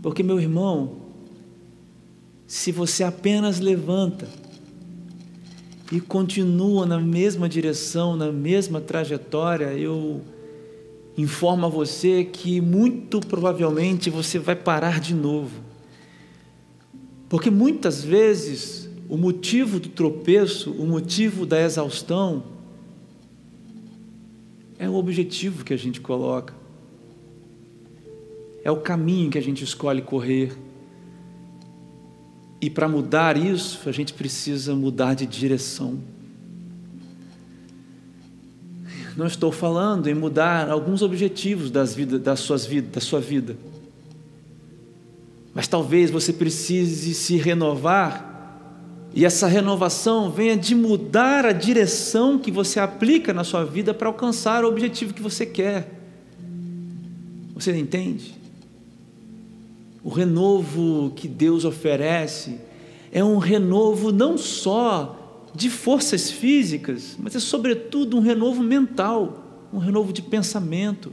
Porque, 0.01 0.23
meu 0.23 0.39
irmão, 0.39 0.93
se 2.47 2.71
você 2.71 3.03
apenas 3.03 3.59
levanta, 3.59 4.27
e 5.91 6.01
continua 6.01 6.87
na 6.87 6.99
mesma 6.99 7.47
direção, 7.47 8.15
na 8.15 8.31
mesma 8.31 8.81
trajetória, 8.81 9.75
eu 9.75 10.21
informo 11.15 11.67
a 11.67 11.69
você 11.69 12.23
que 12.23 12.59
muito 12.59 13.19
provavelmente 13.19 14.09
você 14.09 14.39
vai 14.39 14.55
parar 14.55 14.99
de 14.99 15.13
novo. 15.13 15.61
Porque 17.29 17.51
muitas 17.51 18.03
vezes 18.03 18.89
o 19.07 19.17
motivo 19.17 19.79
do 19.79 19.89
tropeço, 19.89 20.71
o 20.71 20.87
motivo 20.87 21.45
da 21.45 21.61
exaustão, 21.61 22.52
é 24.83 24.89
o 24.89 24.95
objetivo 24.95 25.63
que 25.63 25.73
a 25.73 25.77
gente 25.77 26.01
coloca, 26.01 26.53
é 28.63 28.69
o 28.69 28.77
caminho 28.77 29.31
que 29.31 29.37
a 29.37 29.41
gente 29.41 29.63
escolhe 29.63 30.01
correr. 30.01 30.53
E 32.61 32.69
para 32.69 32.87
mudar 32.87 33.37
isso, 33.37 33.87
a 33.87 33.91
gente 33.91 34.13
precisa 34.13 34.75
mudar 34.75 35.13
de 35.13 35.25
direção. 35.25 35.99
Não 39.15 39.25
estou 39.25 39.51
falando 39.51 40.07
em 40.07 40.13
mudar 40.13 40.69
alguns 40.69 41.01
objetivos 41.01 41.71
das 41.71 41.93
vidas, 41.95 42.21
das 42.21 42.39
suas 42.41 42.65
vidas, 42.65 42.91
da 42.91 43.01
sua 43.01 43.21
vida. 43.21 43.55
Mas 45.53 45.67
talvez 45.67 46.09
você 46.09 46.33
precise 46.33 47.13
se 47.13 47.37
renovar 47.37 48.32
e 49.13 49.25
essa 49.25 49.47
renovação 49.47 50.31
venha 50.31 50.57
de 50.57 50.73
mudar 50.73 51.45
a 51.45 51.51
direção 51.51 52.39
que 52.39 52.49
você 52.49 52.79
aplica 52.79 53.31
na 53.31 53.43
sua 53.43 53.63
vida 53.63 53.93
para 53.93 54.07
alcançar 54.07 54.65
o 54.65 54.67
objetivo 54.67 55.13
que 55.13 55.21
você 55.21 55.45
quer. 55.45 55.87
Você 57.53 57.77
entende? 57.77 58.33
O 60.03 60.09
renovo 60.09 61.13
que 61.15 61.27
Deus 61.27 61.63
oferece 61.63 62.59
é 63.11 63.23
um 63.23 63.37
renovo 63.37 64.11
não 64.11 64.35
só 64.35 65.19
de 65.53 65.69
forças 65.69 66.31
físicas, 66.31 67.15
mas 67.19 67.35
é 67.35 67.39
sobretudo 67.39 68.17
um 68.17 68.19
renovo 68.19 68.63
mental, 68.63 69.67
um 69.71 69.77
renovo 69.77 70.11
de 70.11 70.23
pensamento. 70.23 71.11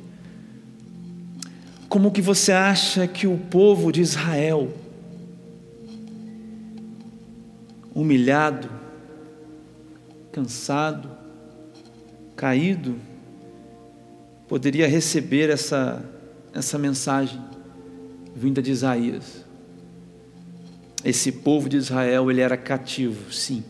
Como 1.91 2.11
que 2.11 2.23
você 2.23 2.53
acha 2.53 3.07
que 3.07 3.27
o 3.27 3.37
povo 3.37 3.93
de 3.93 4.01
Israel, 4.01 4.73
humilhado, 7.95 8.69
cansado, 10.33 11.11
caído, 12.37 12.97
poderia 14.49 14.89
receber 14.89 15.51
essa, 15.51 16.05
essa 16.53 16.79
mensagem? 16.79 17.51
vinda 18.35 18.63
de 18.63 18.71
Isaías. 18.71 19.45
Esse 21.05 21.33
povo 21.33 21.69
de 21.69 21.77
Israel, 21.77 22.31
ele 22.31 22.41
era 22.41 22.57
cativo, 22.57 23.33
sim. 23.33 23.65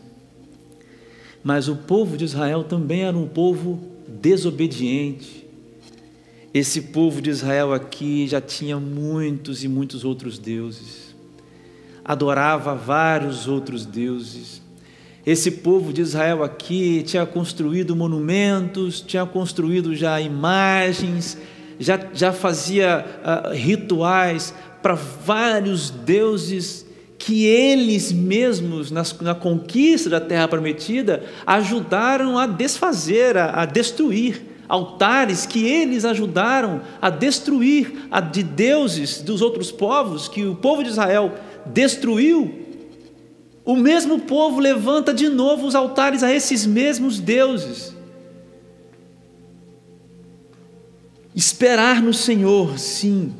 Mas 1.43 1.67
o 1.67 1.75
povo 1.75 2.17
de 2.17 2.25
Israel 2.25 2.63
também 2.63 3.03
era 3.03 3.17
um 3.17 3.27
povo 3.27 3.79
desobediente. 4.07 5.47
Esse 6.53 6.81
povo 6.81 7.21
de 7.21 7.29
Israel 7.29 7.73
aqui 7.73 8.27
já 8.27 8.41
tinha 8.41 8.79
muitos 8.79 9.63
e 9.63 9.67
muitos 9.67 10.03
outros 10.03 10.37
deuses. 10.37 11.10
Adorava 12.11 12.75
vários 12.75 13.47
outros 13.47 13.85
deuses. 13.85 14.61
Esse 15.25 15.49
povo 15.49 15.93
de 15.93 16.01
Israel 16.01 16.43
aqui 16.43 17.03
tinha 17.03 17.25
construído 17.25 17.95
monumentos, 17.95 18.99
tinha 18.99 19.25
construído 19.25 19.95
já 19.95 20.19
imagens, 20.19 21.37
já, 21.79 21.97
já 22.13 22.33
fazia 22.33 23.05
uh, 23.23 23.53
rituais 23.55 24.53
para 24.81 24.93
vários 24.93 25.89
deuses 25.89 26.85
que 27.17 27.45
eles 27.45 28.11
mesmos, 28.11 28.91
nas, 28.91 29.17
na 29.21 29.33
conquista 29.33 30.09
da 30.09 30.19
terra 30.19 30.49
prometida, 30.49 31.23
ajudaram 31.47 32.37
a 32.37 32.45
desfazer, 32.45 33.37
a, 33.37 33.61
a 33.61 33.65
destruir 33.65 34.51
altares 34.71 35.45
que 35.45 35.65
eles 35.65 36.05
ajudaram 36.05 36.79
a 37.01 37.09
destruir, 37.09 38.07
a 38.09 38.21
de 38.21 38.41
deuses 38.41 39.21
dos 39.21 39.41
outros 39.41 39.69
povos 39.69 40.29
que 40.29 40.45
o 40.45 40.55
povo 40.55 40.81
de 40.81 40.89
Israel 40.89 41.33
destruiu. 41.65 42.59
O 43.63 43.75
mesmo 43.75 44.19
povo 44.21 44.59
levanta 44.59 45.13
de 45.13 45.29
novo 45.29 45.67
os 45.67 45.75
altares 45.75 46.23
a 46.23 46.33
esses 46.33 46.65
mesmos 46.65 47.19
deuses. 47.19 47.95
Esperar 51.33 52.01
no 52.01 52.13
Senhor, 52.13 52.77
sim, 52.77 53.33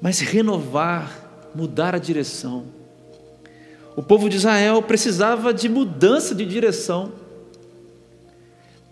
mas 0.00 0.18
renovar, 0.20 1.50
mudar 1.54 1.94
a 1.94 1.98
direção. 1.98 2.64
O 3.96 4.02
povo 4.02 4.28
de 4.28 4.36
Israel 4.36 4.82
precisava 4.82 5.54
de 5.54 5.68
mudança 5.68 6.34
de 6.34 6.44
direção. 6.44 7.12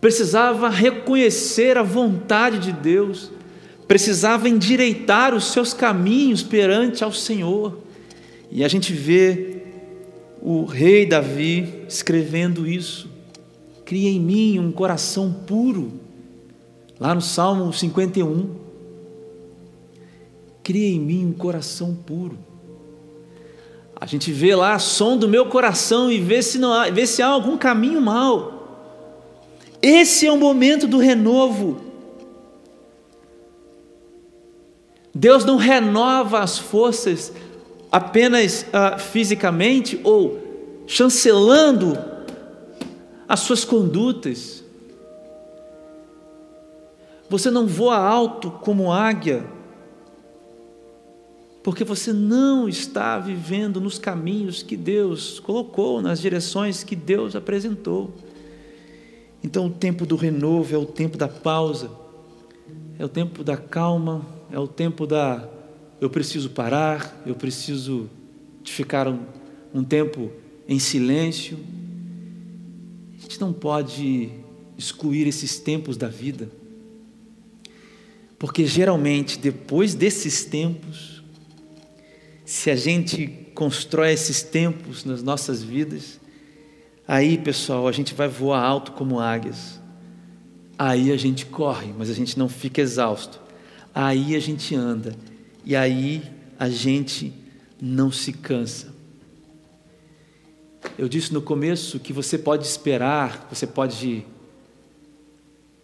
precisava 0.00 0.68
reconhecer 0.68 1.78
a 1.78 1.82
vontade 1.82 2.58
de 2.58 2.72
Deus, 2.72 3.30
precisava 3.92 4.48
endireitar 4.48 5.34
os 5.34 5.52
seus 5.52 5.74
caminhos 5.74 6.42
perante 6.42 7.04
ao 7.04 7.12
Senhor. 7.12 7.76
E 8.50 8.64
a 8.64 8.68
gente 8.68 8.90
vê 8.90 9.64
o 10.40 10.64
rei 10.64 11.04
Davi 11.04 11.84
escrevendo 11.86 12.66
isso. 12.66 13.06
Cria 13.84 14.08
em 14.08 14.18
mim 14.18 14.58
um 14.58 14.72
coração 14.72 15.30
puro, 15.46 15.92
lá 16.98 17.14
no 17.14 17.20
Salmo 17.20 17.70
51. 17.70 18.54
Cria 20.62 20.88
em 20.88 20.98
mim 20.98 21.26
um 21.26 21.32
coração 21.34 21.94
puro. 21.94 22.38
A 23.94 24.06
gente 24.06 24.32
vê 24.32 24.54
lá, 24.54 24.78
som 24.78 25.18
do 25.18 25.28
meu 25.28 25.44
coração 25.44 26.10
e 26.10 26.18
vê 26.18 26.42
se, 26.42 26.58
não 26.58 26.72
há, 26.72 26.88
vê 26.88 27.06
se 27.06 27.20
há 27.20 27.26
algum 27.26 27.58
caminho 27.58 28.00
mal. 28.00 28.88
Esse 29.82 30.26
é 30.26 30.32
o 30.32 30.38
momento 30.38 30.86
do 30.86 30.96
renovo. 30.96 31.91
Deus 35.14 35.44
não 35.44 35.56
renova 35.56 36.40
as 36.40 36.58
forças 36.58 37.32
apenas 37.90 38.62
uh, 38.62 38.98
fisicamente 38.98 40.00
ou 40.02 40.40
chancelando 40.86 41.98
as 43.28 43.40
suas 43.40 43.64
condutas. 43.64 44.64
Você 47.28 47.50
não 47.50 47.66
voa 47.66 47.96
alto 47.96 48.50
como 48.50 48.92
águia, 48.92 49.44
porque 51.62 51.84
você 51.84 52.12
não 52.12 52.68
está 52.68 53.18
vivendo 53.18 53.80
nos 53.80 53.98
caminhos 53.98 54.62
que 54.62 54.76
Deus 54.76 55.38
colocou, 55.38 56.02
nas 56.02 56.20
direções 56.20 56.82
que 56.82 56.96
Deus 56.96 57.36
apresentou. 57.36 58.10
Então, 59.44 59.66
o 59.66 59.70
tempo 59.70 60.04
do 60.04 60.16
renovo 60.16 60.74
é 60.74 60.78
o 60.78 60.86
tempo 60.86 61.16
da 61.16 61.28
pausa, 61.28 61.90
é 62.98 63.04
o 63.04 63.08
tempo 63.08 63.42
da 63.42 63.56
calma, 63.56 64.22
é 64.52 64.58
o 64.58 64.68
tempo 64.68 65.06
da 65.06 65.48
eu 66.00 66.10
preciso 66.10 66.50
parar, 66.50 67.22
eu 67.24 67.34
preciso 67.34 68.10
de 68.62 68.72
ficar 68.72 69.08
um, 69.08 69.20
um 69.72 69.82
tempo 69.82 70.30
em 70.68 70.78
silêncio. 70.78 71.58
A 73.18 73.22
gente 73.22 73.40
não 73.40 73.52
pode 73.52 74.30
excluir 74.76 75.26
esses 75.26 75.58
tempos 75.58 75.96
da 75.96 76.08
vida, 76.08 76.50
porque 78.38 78.66
geralmente 78.66 79.38
depois 79.38 79.94
desses 79.94 80.44
tempos, 80.44 81.22
se 82.44 82.70
a 82.70 82.76
gente 82.76 83.26
constrói 83.54 84.12
esses 84.12 84.42
tempos 84.42 85.04
nas 85.04 85.22
nossas 85.22 85.62
vidas, 85.62 86.20
Aí, 87.06 87.36
pessoal, 87.36 87.88
a 87.88 87.92
gente 87.92 88.14
vai 88.14 88.26
voar 88.26 88.62
alto 88.62 88.92
como 88.92 89.20
águias. 89.20 89.78
Aí 90.78 91.12
a 91.12 91.16
gente 91.18 91.44
corre, 91.44 91.92
mas 91.92 92.08
a 92.08 92.14
gente 92.14 92.38
não 92.38 92.48
fica 92.48 92.80
exausto. 92.80 93.38
Aí 93.94 94.34
a 94.34 94.40
gente 94.40 94.74
anda. 94.74 95.14
E 95.64 95.76
aí 95.76 96.22
a 96.58 96.68
gente 96.68 97.32
não 97.80 98.10
se 98.10 98.32
cansa. 98.32 98.92
Eu 100.98 101.08
disse 101.08 101.32
no 101.32 101.42
começo 101.42 101.98
que 101.98 102.12
você 102.12 102.38
pode 102.38 102.66
esperar, 102.66 103.46
você 103.50 103.66
pode 103.66 104.26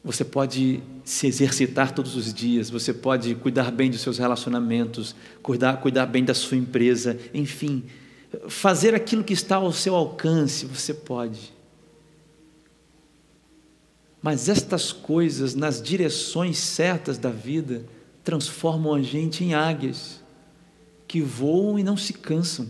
você 0.04 0.24
pode 0.24 0.80
se 1.04 1.26
exercitar 1.26 1.92
todos 1.92 2.16
os 2.16 2.32
dias, 2.32 2.70
você 2.70 2.94
pode 2.94 3.34
cuidar 3.34 3.70
bem 3.70 3.90
dos 3.90 4.00
seus 4.00 4.16
relacionamentos, 4.16 5.14
cuidar, 5.42 5.78
cuidar 5.78 6.06
bem 6.06 6.24
da 6.24 6.32
sua 6.32 6.56
empresa, 6.56 7.18
enfim, 7.34 7.84
fazer 8.48 8.94
aquilo 8.94 9.24
que 9.24 9.32
está 9.32 9.56
ao 9.56 9.72
seu 9.72 9.94
alcance, 9.94 10.64
você 10.64 10.94
pode. 10.94 11.52
Mas 14.22 14.48
estas 14.48 14.92
coisas, 14.92 15.54
nas 15.54 15.82
direções 15.82 16.58
certas 16.58 17.18
da 17.18 17.30
vida, 17.30 17.84
transformam 18.28 18.92
a 18.92 19.00
gente 19.00 19.42
em 19.42 19.54
águias 19.54 20.22
que 21.06 21.22
voam 21.22 21.78
e 21.78 21.82
não 21.82 21.96
se 21.96 22.12
cansam. 22.12 22.68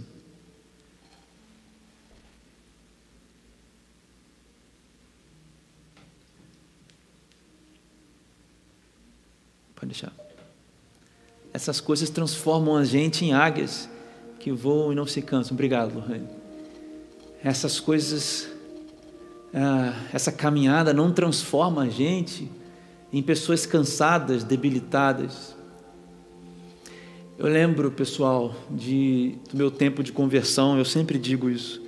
Pode 9.74 9.86
deixar. 9.86 10.12
Essas 11.52 11.80
coisas 11.80 12.08
transformam 12.08 12.76
a 12.76 12.84
gente 12.84 13.24
em 13.24 13.32
águias 13.32 13.90
que 14.38 14.52
voam 14.52 14.92
e 14.92 14.94
não 14.94 15.08
se 15.08 15.20
cansam. 15.20 15.56
Obrigado, 15.56 15.92
Lohane. 15.92 16.28
Essas 17.42 17.80
coisas, 17.80 18.48
ah, 19.52 20.06
essa 20.12 20.30
caminhada 20.30 20.94
não 20.94 21.12
transforma 21.12 21.82
a 21.82 21.88
gente 21.88 22.48
em 23.12 23.22
pessoas 23.22 23.66
cansadas, 23.66 24.44
debilitadas. 24.44 25.56
Eu 27.38 27.46
lembro, 27.46 27.90
pessoal, 27.90 28.54
de, 28.70 29.36
do 29.50 29.56
meu 29.56 29.70
tempo 29.70 30.02
de 30.02 30.12
conversão, 30.12 30.76
eu 30.76 30.84
sempre 30.84 31.18
digo 31.18 31.48
isso, 31.48 31.80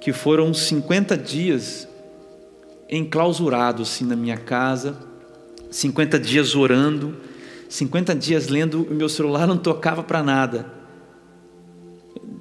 que 0.00 0.12
foram 0.12 0.52
50 0.52 1.16
dias 1.16 1.88
enclausurados 2.90 3.88
assim 3.88 4.04
na 4.04 4.16
minha 4.16 4.36
casa, 4.36 4.98
50 5.70 6.18
dias 6.18 6.54
orando, 6.54 7.16
50 7.68 8.14
dias 8.14 8.48
lendo, 8.48 8.82
o 8.82 8.94
meu 8.94 9.08
celular 9.08 9.46
não 9.46 9.56
tocava 9.56 10.02
para 10.02 10.22
nada 10.22 10.82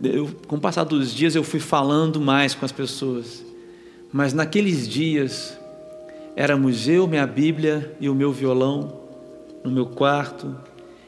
eu, 0.03 0.29
com 0.47 0.55
o 0.55 0.59
passar 0.59 0.83
dos 0.83 1.13
dias 1.13 1.35
eu 1.35 1.43
fui 1.43 1.59
falando 1.59 2.19
mais 2.19 2.55
com 2.55 2.65
as 2.65 2.71
pessoas, 2.71 3.43
mas 4.11 4.33
naqueles 4.33 4.87
dias 4.87 5.57
éramos 6.35 6.87
eu, 6.87 7.07
minha 7.07 7.27
Bíblia 7.27 7.95
e 7.99 8.09
o 8.09 8.15
meu 8.15 8.31
violão 8.31 9.01
no 9.63 9.71
meu 9.71 9.85
quarto, 9.85 10.55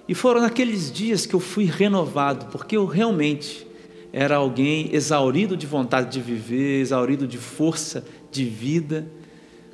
e 0.07 0.13
foram 0.13 0.41
naqueles 0.41 0.91
dias 0.91 1.25
que 1.25 1.33
eu 1.33 1.39
fui 1.39 1.65
renovado, 1.65 2.47
porque 2.47 2.77
eu 2.77 2.85
realmente 2.85 3.65
era 4.11 4.35
alguém 4.35 4.93
exaurido 4.93 5.57
de 5.57 5.65
vontade 5.65 6.11
de 6.11 6.21
viver, 6.21 6.81
exaurido 6.81 7.25
de 7.25 7.37
força 7.37 8.03
de 8.31 8.45
vida, 8.45 9.07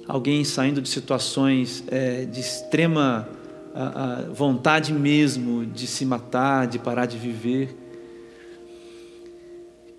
alguém 0.07 0.43
saindo 0.43 0.81
de 0.81 0.87
situações 0.87 1.83
é, 1.87 2.25
de 2.25 2.39
extrema 2.39 3.27
a, 3.73 4.13
a 4.13 4.21
vontade 4.33 4.93
mesmo 4.93 5.65
de 5.65 5.87
se 5.87 6.05
matar, 6.05 6.67
de 6.67 6.79
parar 6.79 7.05
de 7.05 7.17
viver. 7.17 7.75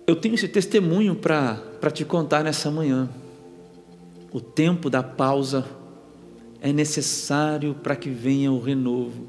Eu 0.07 0.15
tenho 0.15 0.35
esse 0.35 0.47
testemunho 0.47 1.15
para 1.15 1.91
te 1.93 2.03
contar 2.03 2.43
nessa 2.43 2.69
manhã. 2.69 3.09
O 4.31 4.39
tempo 4.39 4.89
da 4.89 5.03
pausa 5.03 5.65
é 6.61 6.71
necessário 6.71 7.75
para 7.75 7.95
que 7.95 8.09
venha 8.09 8.51
o 8.51 8.59
renovo. 8.59 9.27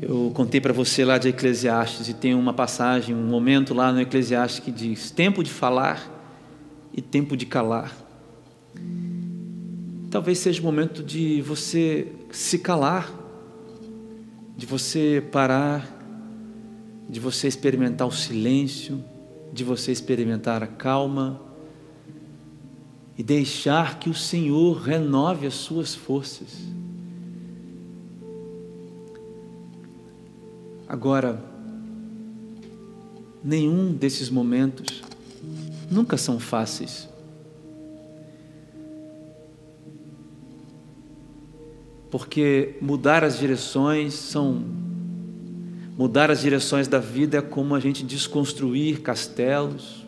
Eu 0.00 0.30
contei 0.34 0.60
para 0.60 0.72
você 0.72 1.04
lá 1.04 1.18
de 1.18 1.28
Eclesiastes 1.28 2.08
e 2.08 2.14
tem 2.14 2.34
uma 2.34 2.52
passagem, 2.52 3.14
um 3.14 3.26
momento 3.26 3.74
lá 3.74 3.92
no 3.92 4.00
Eclesiastes 4.00 4.60
que 4.60 4.70
diz: 4.70 5.10
tempo 5.10 5.42
de 5.42 5.50
falar 5.50 6.12
e 6.92 7.02
tempo 7.02 7.36
de 7.36 7.46
calar. 7.46 7.94
Talvez 10.10 10.38
seja 10.38 10.60
o 10.60 10.64
momento 10.64 11.02
de 11.02 11.42
você 11.42 12.08
se 12.30 12.58
calar, 12.58 13.12
de 14.56 14.64
você 14.64 15.22
parar, 15.30 15.86
de 17.08 17.20
você 17.20 17.48
experimentar 17.48 18.06
o 18.06 18.12
silêncio 18.12 19.04
de 19.52 19.64
você 19.64 19.92
experimentar 19.92 20.62
a 20.62 20.66
calma 20.66 21.40
e 23.16 23.22
deixar 23.22 23.98
que 23.98 24.10
o 24.10 24.14
Senhor 24.14 24.80
renove 24.80 25.46
as 25.46 25.54
suas 25.54 25.94
forças. 25.94 26.58
Agora, 30.88 31.42
nenhum 33.42 33.92
desses 33.92 34.30
momentos 34.30 35.02
nunca 35.90 36.16
são 36.16 36.38
fáceis. 36.38 37.08
Porque 42.10 42.76
mudar 42.80 43.24
as 43.24 43.38
direções 43.38 44.14
são 44.14 44.86
Mudar 45.96 46.30
as 46.30 46.42
direções 46.42 46.86
da 46.86 46.98
vida 46.98 47.38
é 47.38 47.40
como 47.40 47.74
a 47.74 47.80
gente 47.80 48.04
desconstruir 48.04 49.00
castelos. 49.00 50.05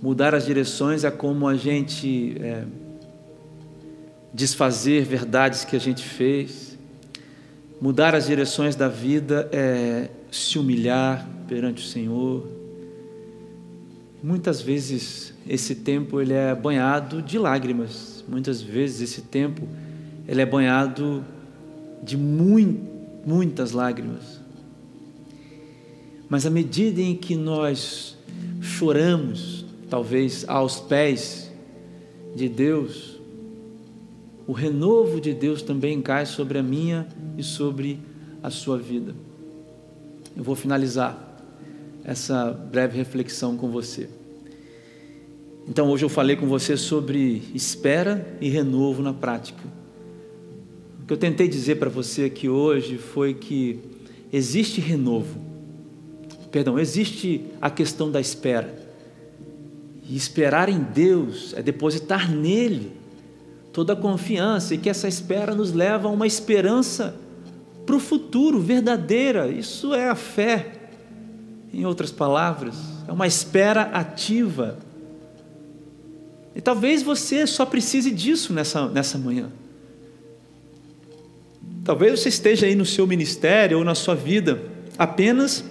Mudar 0.00 0.34
as 0.34 0.46
direções 0.46 1.04
é 1.04 1.10
como 1.10 1.46
a 1.48 1.56
gente 1.56 2.36
é, 2.40 2.64
desfazer 4.32 5.04
verdades 5.04 5.64
que 5.64 5.74
a 5.74 5.78
gente 5.78 6.04
fez. 6.04 6.78
Mudar 7.80 8.14
as 8.14 8.26
direções 8.26 8.76
da 8.76 8.88
vida 8.88 9.48
é 9.52 10.08
se 10.30 10.58
humilhar 10.58 11.28
perante 11.48 11.84
o 11.84 11.86
Senhor. 11.86 12.46
Muitas 14.22 14.60
vezes 14.60 15.34
esse 15.48 15.74
tempo 15.74 16.20
ele 16.20 16.32
é 16.32 16.54
banhado 16.54 17.22
de 17.22 17.38
lágrimas. 17.38 18.24
Muitas 18.28 18.60
vezes 18.60 19.00
esse 19.00 19.22
tempo 19.22 19.66
ele 20.26 20.40
é 20.40 20.46
banhado 20.46 21.24
de 22.02 22.16
muito 22.16 22.98
muitas 23.28 23.72
lágrimas. 23.72 24.40
Mas 26.30 26.46
à 26.46 26.50
medida 26.50 27.00
em 27.00 27.14
que 27.14 27.36
nós 27.36 28.16
choramos, 28.60 29.57
talvez 29.88 30.44
aos 30.48 30.80
pés 30.80 31.50
de 32.34 32.48
Deus, 32.48 33.18
o 34.46 34.52
renovo 34.52 35.20
de 35.20 35.34
Deus 35.34 35.62
também 35.62 36.00
cai 36.00 36.24
sobre 36.24 36.58
a 36.58 36.62
minha 36.62 37.06
e 37.36 37.42
sobre 37.42 38.00
a 38.42 38.50
sua 38.50 38.78
vida. 38.78 39.14
Eu 40.36 40.42
vou 40.42 40.54
finalizar 40.54 41.26
essa 42.04 42.52
breve 42.52 42.96
reflexão 42.96 43.56
com 43.56 43.70
você. 43.70 44.08
Então, 45.68 45.90
hoje 45.90 46.04
eu 46.04 46.08
falei 46.08 46.34
com 46.34 46.46
você 46.46 46.76
sobre 46.76 47.42
espera 47.54 48.38
e 48.40 48.48
renovo 48.48 49.02
na 49.02 49.12
prática. 49.12 49.62
O 51.02 51.06
que 51.06 51.12
eu 51.12 51.18
tentei 51.18 51.46
dizer 51.46 51.74
para 51.76 51.90
você 51.90 52.24
aqui 52.24 52.48
hoje 52.48 52.96
foi 52.96 53.34
que 53.34 53.78
existe 54.32 54.80
renovo, 54.80 55.38
perdão, 56.50 56.78
existe 56.78 57.44
a 57.60 57.68
questão 57.68 58.10
da 58.10 58.20
espera. 58.20 58.87
E 60.08 60.16
esperar 60.16 60.70
em 60.70 60.80
Deus 60.80 61.52
é 61.54 61.62
depositar 61.62 62.30
nele 62.30 62.92
toda 63.72 63.92
a 63.92 63.96
confiança 63.96 64.74
e 64.74 64.78
que 64.78 64.88
essa 64.88 65.06
espera 65.06 65.54
nos 65.54 65.72
leva 65.72 66.08
a 66.08 66.10
uma 66.10 66.26
esperança 66.26 67.14
para 67.84 67.94
o 67.94 68.00
futuro 68.00 68.58
verdadeira. 68.58 69.48
Isso 69.48 69.94
é 69.94 70.08
a 70.08 70.14
fé. 70.14 70.72
Em 71.72 71.84
outras 71.84 72.10
palavras, 72.10 72.74
é 73.06 73.12
uma 73.12 73.26
espera 73.26 73.82
ativa. 73.82 74.78
E 76.56 76.60
talvez 76.62 77.02
você 77.02 77.46
só 77.46 77.66
precise 77.66 78.10
disso 78.10 78.54
nessa, 78.54 78.88
nessa 78.88 79.18
manhã. 79.18 79.50
Talvez 81.84 82.18
você 82.18 82.30
esteja 82.30 82.66
aí 82.66 82.74
no 82.74 82.86
seu 82.86 83.06
ministério 83.06 83.78
ou 83.78 83.84
na 83.84 83.94
sua 83.94 84.14
vida 84.14 84.62
apenas 84.96 85.64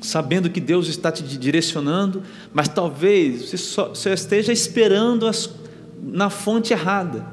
sabendo 0.00 0.50
que 0.50 0.60
Deus 0.60 0.88
está 0.88 1.10
te 1.10 1.22
direcionando, 1.22 2.22
mas 2.52 2.68
talvez 2.68 3.50
você 3.50 3.56
só, 3.56 3.92
esteja 4.12 4.52
esperando 4.52 5.26
as, 5.26 5.50
na 6.00 6.30
fonte 6.30 6.72
errada. 6.72 7.26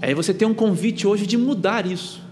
Aí 0.00 0.14
você 0.14 0.32
tem 0.32 0.46
um 0.46 0.54
convite 0.54 1.06
hoje 1.06 1.26
de 1.26 1.36
mudar 1.36 1.86
isso. 1.86 2.22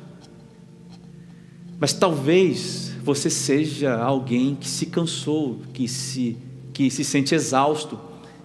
Mas 1.78 1.92
talvez 1.92 2.92
você 3.02 3.30
seja 3.30 3.96
alguém 3.96 4.54
que 4.54 4.68
se 4.68 4.86
cansou, 4.86 5.60
que 5.72 5.86
se, 5.86 6.36
que 6.72 6.90
se 6.90 7.04
sente 7.04 7.34
exausto, 7.34 7.98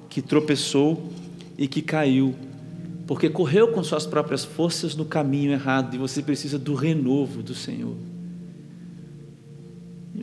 que 0.10 0.22
tropeçou 0.22 1.10
e 1.58 1.68
que 1.68 1.82
caiu, 1.82 2.36
porque 3.08 3.30
correu 3.30 3.70
com 3.70 3.84
suas 3.84 4.06
próprias 4.06 4.46
forças 4.46 4.96
no 4.96 5.06
caminho 5.06 5.52
errado 5.52 5.96
e 5.96 5.98
você 5.98 6.22
precisa 6.22 6.60
do 6.60 6.76
renovo 6.76 7.42
do 7.42 7.56
Senhor. 7.56 7.96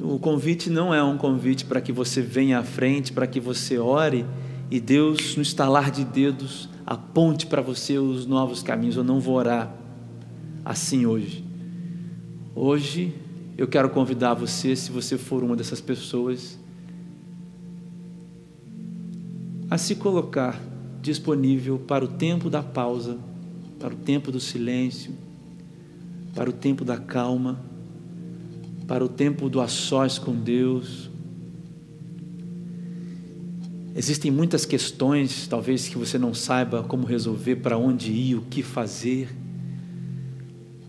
O 0.02 0.18
convite 0.18 0.70
não 0.70 0.94
é 0.94 1.02
um 1.04 1.18
convite 1.18 1.66
para 1.66 1.80
que 1.80 1.92
você 1.92 2.22
venha 2.22 2.58
à 2.58 2.62
frente, 2.62 3.12
para 3.12 3.26
que 3.26 3.38
você 3.38 3.78
ore 3.78 4.24
e 4.70 4.80
Deus, 4.80 5.36
no 5.36 5.42
estalar 5.42 5.90
de 5.90 6.04
dedos, 6.04 6.70
aponte 6.86 7.46
para 7.46 7.60
você 7.60 7.98
os 7.98 8.24
novos 8.24 8.62
caminhos. 8.62 8.96
Eu 8.96 9.04
não 9.04 9.20
vou 9.20 9.34
orar 9.34 9.74
assim 10.64 11.04
hoje. 11.04 11.44
Hoje 12.54 13.14
eu 13.58 13.68
quero 13.68 13.90
convidar 13.90 14.32
você, 14.32 14.74
se 14.74 14.90
você 14.90 15.18
for 15.18 15.44
uma 15.44 15.54
dessas 15.54 15.82
pessoas, 15.82 16.58
a 19.70 19.76
se 19.76 19.96
colocar 19.96 20.58
disponível 21.02 21.78
para 21.78 22.04
o 22.04 22.08
tempo 22.08 22.48
da 22.48 22.62
pausa, 22.62 23.18
para 23.78 23.92
o 23.92 23.96
tempo 23.96 24.32
do 24.32 24.40
silêncio, 24.40 25.12
para 26.34 26.48
o 26.48 26.52
tempo 26.52 26.86
da 26.86 26.96
calma 26.96 27.69
para 28.90 29.04
o 29.04 29.08
tempo 29.08 29.48
do 29.48 29.60
a 29.60 29.68
sós 29.68 30.18
com 30.18 30.34
Deus. 30.34 31.08
Existem 33.94 34.32
muitas 34.32 34.64
questões, 34.64 35.46
talvez 35.46 35.88
que 35.88 35.96
você 35.96 36.18
não 36.18 36.34
saiba 36.34 36.82
como 36.82 37.06
resolver, 37.06 37.54
para 37.54 37.78
onde 37.78 38.10
ir, 38.10 38.34
o 38.34 38.40
que 38.40 38.64
fazer. 38.64 39.28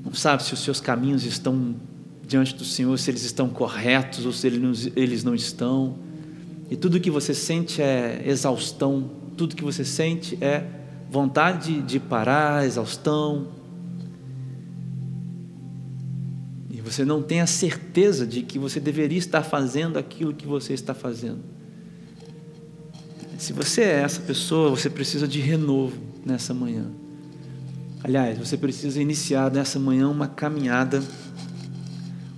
Não 0.03 0.15
sabe 0.15 0.41
se 0.41 0.51
os 0.51 0.61
seus 0.61 0.81
caminhos 0.81 1.25
estão 1.25 1.75
diante 2.27 2.55
do 2.55 2.65
Senhor, 2.65 2.97
se 2.97 3.11
eles 3.11 3.21
estão 3.21 3.47
corretos 3.49 4.25
ou 4.25 4.33
se 4.33 4.47
eles 4.47 5.23
não 5.23 5.35
estão. 5.35 5.93
E 6.71 6.75
tudo 6.75 6.99
que 6.99 7.11
você 7.11 7.35
sente 7.35 7.83
é 7.83 8.23
exaustão, 8.25 9.11
tudo 9.37 9.55
que 9.55 9.63
você 9.63 9.85
sente 9.85 10.39
é 10.41 10.65
vontade 11.07 11.83
de 11.83 11.99
parar, 11.99 12.65
exaustão, 12.65 13.60
você 16.91 17.05
não 17.05 17.21
tem 17.21 17.39
a 17.39 17.47
certeza 17.47 18.27
de 18.27 18.41
que 18.41 18.59
você 18.59 18.79
deveria 18.79 19.17
estar 19.17 19.43
fazendo 19.43 19.97
aquilo 19.97 20.33
que 20.33 20.45
você 20.45 20.73
está 20.73 20.93
fazendo. 20.93 21.39
Se 23.37 23.53
você 23.53 23.81
é 23.81 24.01
essa 24.01 24.19
pessoa, 24.19 24.69
você 24.69 24.89
precisa 24.89 25.25
de 25.25 25.39
renovo 25.39 25.97
nessa 26.25 26.53
manhã. 26.53 26.87
Aliás, 28.03 28.37
você 28.37 28.57
precisa 28.57 29.01
iniciar 29.01 29.49
nessa 29.49 29.79
manhã 29.79 30.09
uma 30.09 30.27
caminhada, 30.27 31.01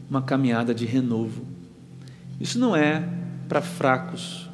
uma 0.07 0.21
caminhada 0.21 0.73
de 0.73 0.85
renovo. 0.85 1.45
Isso 2.39 2.59
não 2.59 2.75
é 2.75 3.09
para 3.49 3.61
fracos. 3.61 4.47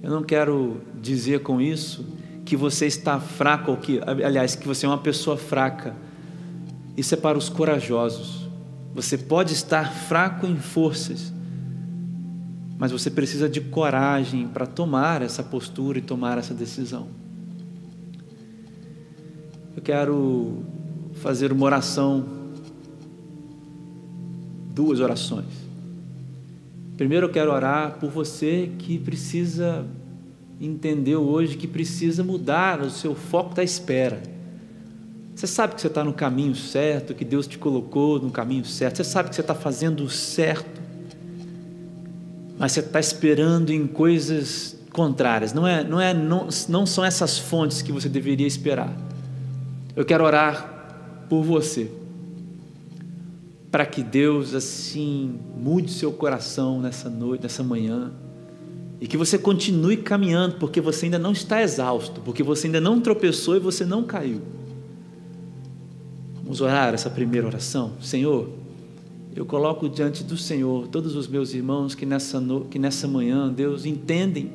Eu 0.00 0.10
não 0.10 0.22
quero 0.22 0.80
dizer 1.02 1.40
com 1.40 1.60
isso 1.60 2.06
que 2.44 2.56
você 2.56 2.86
está 2.86 3.18
fraco 3.18 3.72
ou 3.72 3.76
que, 3.76 4.00
aliás, 4.06 4.54
que 4.54 4.68
você 4.68 4.86
é 4.86 4.88
uma 4.88 4.98
pessoa 4.98 5.36
fraca 5.36 6.07
isso 6.98 7.14
é 7.14 7.16
para 7.16 7.38
os 7.38 7.48
corajosos. 7.48 8.48
Você 8.92 9.16
pode 9.16 9.52
estar 9.52 9.92
fraco 9.92 10.48
em 10.48 10.56
forças, 10.56 11.32
mas 12.76 12.90
você 12.90 13.08
precisa 13.08 13.48
de 13.48 13.60
coragem 13.60 14.48
para 14.48 14.66
tomar 14.66 15.22
essa 15.22 15.40
postura 15.40 15.98
e 15.98 16.02
tomar 16.02 16.38
essa 16.38 16.52
decisão. 16.52 17.06
Eu 19.76 19.80
quero 19.80 20.64
fazer 21.22 21.52
uma 21.52 21.64
oração, 21.66 22.26
duas 24.74 24.98
orações. 24.98 25.46
Primeiro 26.96 27.26
eu 27.26 27.30
quero 27.30 27.52
orar 27.52 27.92
por 28.00 28.10
você 28.10 28.72
que 28.76 28.98
precisa 28.98 29.86
entender 30.60 31.14
hoje 31.14 31.56
que 31.56 31.68
precisa 31.68 32.24
mudar 32.24 32.80
o 32.80 32.90
seu 32.90 33.14
foco 33.14 33.54
da 33.54 33.62
espera. 33.62 34.20
Você 35.38 35.46
sabe 35.46 35.76
que 35.76 35.80
você 35.80 35.86
está 35.86 36.02
no 36.02 36.12
caminho 36.12 36.52
certo, 36.56 37.14
que 37.14 37.24
Deus 37.24 37.46
te 37.46 37.58
colocou 37.58 38.18
no 38.20 38.28
caminho 38.28 38.64
certo. 38.64 38.96
Você 38.96 39.04
sabe 39.04 39.28
que 39.28 39.36
você 39.36 39.40
está 39.40 39.54
fazendo 39.54 40.02
o 40.02 40.10
certo, 40.10 40.82
mas 42.58 42.72
você 42.72 42.80
está 42.80 42.98
esperando 42.98 43.70
em 43.70 43.86
coisas 43.86 44.76
contrárias. 44.92 45.52
Não 45.52 45.64
é, 45.64 45.84
não 45.84 46.00
é, 46.00 46.12
não, 46.12 46.48
não 46.68 46.84
são 46.84 47.04
essas 47.04 47.38
fontes 47.38 47.82
que 47.82 47.92
você 47.92 48.08
deveria 48.08 48.48
esperar. 48.48 48.92
Eu 49.94 50.04
quero 50.04 50.24
orar 50.24 51.24
por 51.28 51.44
você, 51.44 51.88
para 53.70 53.86
que 53.86 54.02
Deus 54.02 54.54
assim 54.54 55.38
mude 55.56 55.92
seu 55.92 56.10
coração 56.10 56.80
nessa 56.80 57.08
noite, 57.08 57.44
nessa 57.44 57.62
manhã, 57.62 58.10
e 59.00 59.06
que 59.06 59.16
você 59.16 59.38
continue 59.38 59.98
caminhando, 59.98 60.56
porque 60.56 60.80
você 60.80 61.04
ainda 61.04 61.16
não 61.16 61.30
está 61.30 61.62
exausto, 61.62 62.20
porque 62.22 62.42
você 62.42 62.66
ainda 62.66 62.80
não 62.80 63.00
tropeçou 63.00 63.54
e 63.54 63.60
você 63.60 63.84
não 63.84 64.02
caiu. 64.02 64.42
Vamos 66.48 66.62
orar 66.62 66.94
essa 66.94 67.10
primeira 67.10 67.46
oração. 67.46 67.92
Senhor, 68.00 68.48
eu 69.36 69.44
coloco 69.44 69.86
diante 69.86 70.24
do 70.24 70.34
Senhor 70.34 70.88
todos 70.88 71.14
os 71.14 71.28
meus 71.28 71.52
irmãos 71.52 71.94
que 71.94 72.06
nessa, 72.06 72.40
no... 72.40 72.62
que 72.62 72.78
nessa 72.78 73.06
manhã, 73.06 73.52
Deus, 73.52 73.84
entendem 73.84 74.50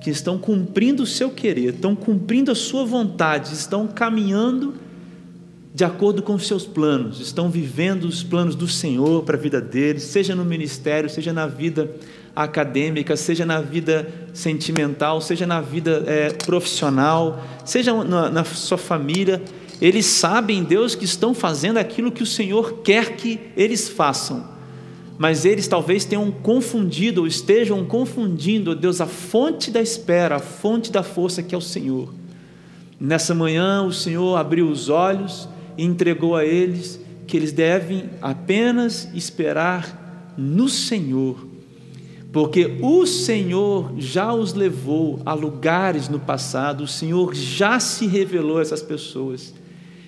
que 0.00 0.08
estão 0.08 0.38
cumprindo 0.38 1.02
o 1.02 1.06
seu 1.06 1.28
querer, 1.28 1.74
estão 1.74 1.94
cumprindo 1.94 2.50
a 2.50 2.54
sua 2.54 2.86
vontade, 2.86 3.52
estão 3.52 3.86
caminhando 3.86 4.72
de 5.74 5.84
acordo 5.84 6.22
com 6.22 6.34
os 6.34 6.46
seus 6.46 6.64
planos, 6.64 7.20
estão 7.20 7.50
vivendo 7.50 8.04
os 8.04 8.22
planos 8.22 8.54
do 8.54 8.66
Senhor 8.66 9.22
para 9.22 9.36
a 9.36 9.38
vida 9.38 9.60
deles, 9.60 10.04
seja 10.04 10.34
no 10.34 10.46
ministério, 10.46 11.10
seja 11.10 11.30
na 11.30 11.46
vida 11.46 11.94
acadêmica, 12.34 13.18
seja 13.18 13.44
na 13.44 13.60
vida 13.60 14.08
sentimental, 14.32 15.20
seja 15.20 15.46
na 15.46 15.60
vida 15.60 16.04
é, 16.06 16.30
profissional, 16.30 17.44
seja 17.66 17.92
na, 18.02 18.30
na 18.30 18.44
sua 18.44 18.78
família 18.78 19.42
eles 19.86 20.06
sabem, 20.06 20.64
Deus, 20.64 20.94
que 20.94 21.04
estão 21.04 21.34
fazendo 21.34 21.76
aquilo 21.76 22.10
que 22.10 22.22
o 22.22 22.26
Senhor 22.26 22.78
quer 22.82 23.16
que 23.16 23.38
eles 23.54 23.86
façam, 23.86 24.48
mas 25.18 25.44
eles 25.44 25.68
talvez 25.68 26.06
tenham 26.06 26.30
confundido 26.30 27.20
ou 27.20 27.26
estejam 27.26 27.84
confundindo, 27.84 28.74
Deus, 28.74 29.02
a 29.02 29.06
fonte 29.06 29.70
da 29.70 29.82
espera, 29.82 30.36
a 30.36 30.38
fonte 30.38 30.90
da 30.90 31.02
força 31.02 31.42
que 31.42 31.54
é 31.54 31.58
o 31.58 31.60
Senhor. 31.60 32.08
Nessa 32.98 33.34
manhã, 33.34 33.82
o 33.82 33.92
Senhor 33.92 34.38
abriu 34.38 34.70
os 34.70 34.88
olhos 34.88 35.46
e 35.76 35.84
entregou 35.84 36.34
a 36.34 36.46
eles 36.46 36.98
que 37.26 37.36
eles 37.36 37.52
devem 37.52 38.08
apenas 38.22 39.10
esperar 39.12 40.32
no 40.34 40.66
Senhor, 40.66 41.46
porque 42.32 42.78
o 42.80 43.04
Senhor 43.04 43.92
já 43.98 44.32
os 44.32 44.54
levou 44.54 45.20
a 45.26 45.34
lugares 45.34 46.08
no 46.08 46.18
passado, 46.18 46.84
o 46.84 46.88
Senhor 46.88 47.34
já 47.34 47.78
se 47.78 48.06
revelou 48.06 48.56
a 48.56 48.62
essas 48.62 48.80
pessoas. 48.80 49.52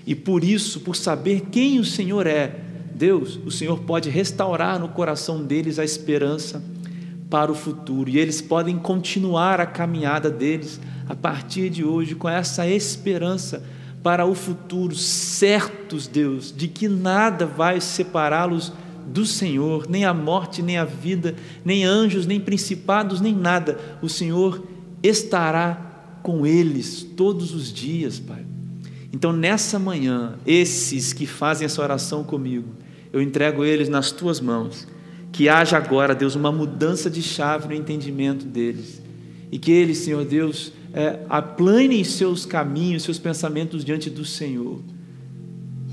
E 0.06 0.14
por 0.14 0.44
isso, 0.44 0.80
por 0.80 0.94
saber 0.94 1.46
quem 1.50 1.80
o 1.80 1.84
Senhor 1.84 2.26
é, 2.26 2.60
Deus, 2.94 3.38
o 3.44 3.50
Senhor 3.50 3.80
pode 3.80 4.08
restaurar 4.08 4.78
no 4.78 4.88
coração 4.88 5.42
deles 5.42 5.78
a 5.78 5.84
esperança 5.84 6.62
para 7.28 7.50
o 7.50 7.54
futuro, 7.54 8.08
e 8.08 8.18
eles 8.18 8.40
podem 8.40 8.78
continuar 8.78 9.60
a 9.60 9.66
caminhada 9.66 10.30
deles 10.30 10.80
a 11.08 11.14
partir 11.14 11.68
de 11.68 11.84
hoje 11.84 12.14
com 12.14 12.28
essa 12.28 12.68
esperança 12.68 13.64
para 14.02 14.24
o 14.24 14.34
futuro, 14.34 14.94
certos, 14.94 16.06
Deus, 16.06 16.54
de 16.56 16.68
que 16.68 16.86
nada 16.86 17.44
vai 17.44 17.80
separá-los 17.80 18.72
do 19.06 19.26
Senhor, 19.26 19.86
nem 19.88 20.04
a 20.04 20.14
morte, 20.14 20.62
nem 20.62 20.78
a 20.78 20.84
vida, 20.84 21.34
nem 21.64 21.84
anjos, 21.84 22.26
nem 22.26 22.38
principados, 22.38 23.20
nem 23.20 23.34
nada. 23.34 23.78
O 24.00 24.08
Senhor 24.08 24.64
estará 25.02 26.20
com 26.22 26.46
eles 26.46 27.02
todos 27.16 27.52
os 27.52 27.72
dias, 27.72 28.20
Pai. 28.20 28.55
Então, 29.12 29.32
nessa 29.32 29.78
manhã, 29.78 30.34
esses 30.46 31.12
que 31.12 31.26
fazem 31.26 31.64
essa 31.64 31.80
oração 31.82 32.24
comigo, 32.24 32.68
eu 33.12 33.22
entrego 33.22 33.64
eles 33.64 33.88
nas 33.88 34.10
tuas 34.10 34.40
mãos. 34.40 34.86
Que 35.32 35.48
haja 35.48 35.76
agora, 35.76 36.14
Deus, 36.14 36.34
uma 36.34 36.50
mudança 36.50 37.10
de 37.10 37.22
chave 37.22 37.68
no 37.68 37.74
entendimento 37.74 38.46
deles. 38.46 39.02
E 39.50 39.58
que 39.58 39.70
eles, 39.70 39.98
Senhor 39.98 40.24
Deus, 40.24 40.72
é, 40.92 41.20
aplanem 41.28 42.02
seus 42.04 42.44
caminhos, 42.46 43.02
seus 43.02 43.18
pensamentos 43.18 43.84
diante 43.84 44.10
do 44.10 44.24
Senhor. 44.24 44.80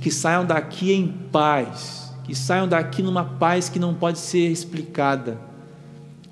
Que 0.02 0.10
saiam 0.10 0.46
daqui 0.46 0.92
em 0.92 1.08
paz, 1.32 2.14
que 2.24 2.36
saiam 2.36 2.68
daqui 2.68 3.02
numa 3.02 3.24
paz 3.24 3.70
que 3.70 3.80
não 3.80 3.94
pode 3.94 4.20
ser 4.20 4.50
explicada. 4.50 5.40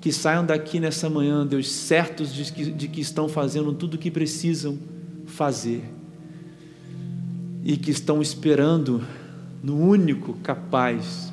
Que 0.00 0.12
saiam 0.12 0.44
daqui 0.44 0.80
nessa 0.80 1.08
manhã, 1.08 1.46
Deus, 1.46 1.70
certos 1.70 2.34
de 2.34 2.50
que, 2.52 2.64
de 2.70 2.88
que 2.88 3.00
estão 3.00 3.28
fazendo 3.28 3.72
tudo 3.72 3.94
o 3.94 3.98
que 3.98 4.10
precisam 4.10 4.78
fazer. 5.26 5.82
E 7.64 7.76
que 7.76 7.90
estão 7.90 8.20
esperando 8.20 9.02
no 9.62 9.78
único 9.78 10.34
capaz 10.34 11.32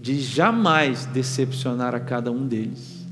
de 0.00 0.18
jamais 0.20 1.04
decepcionar 1.06 1.94
a 1.94 2.00
cada 2.00 2.32
um 2.32 2.46
deles. 2.46 3.06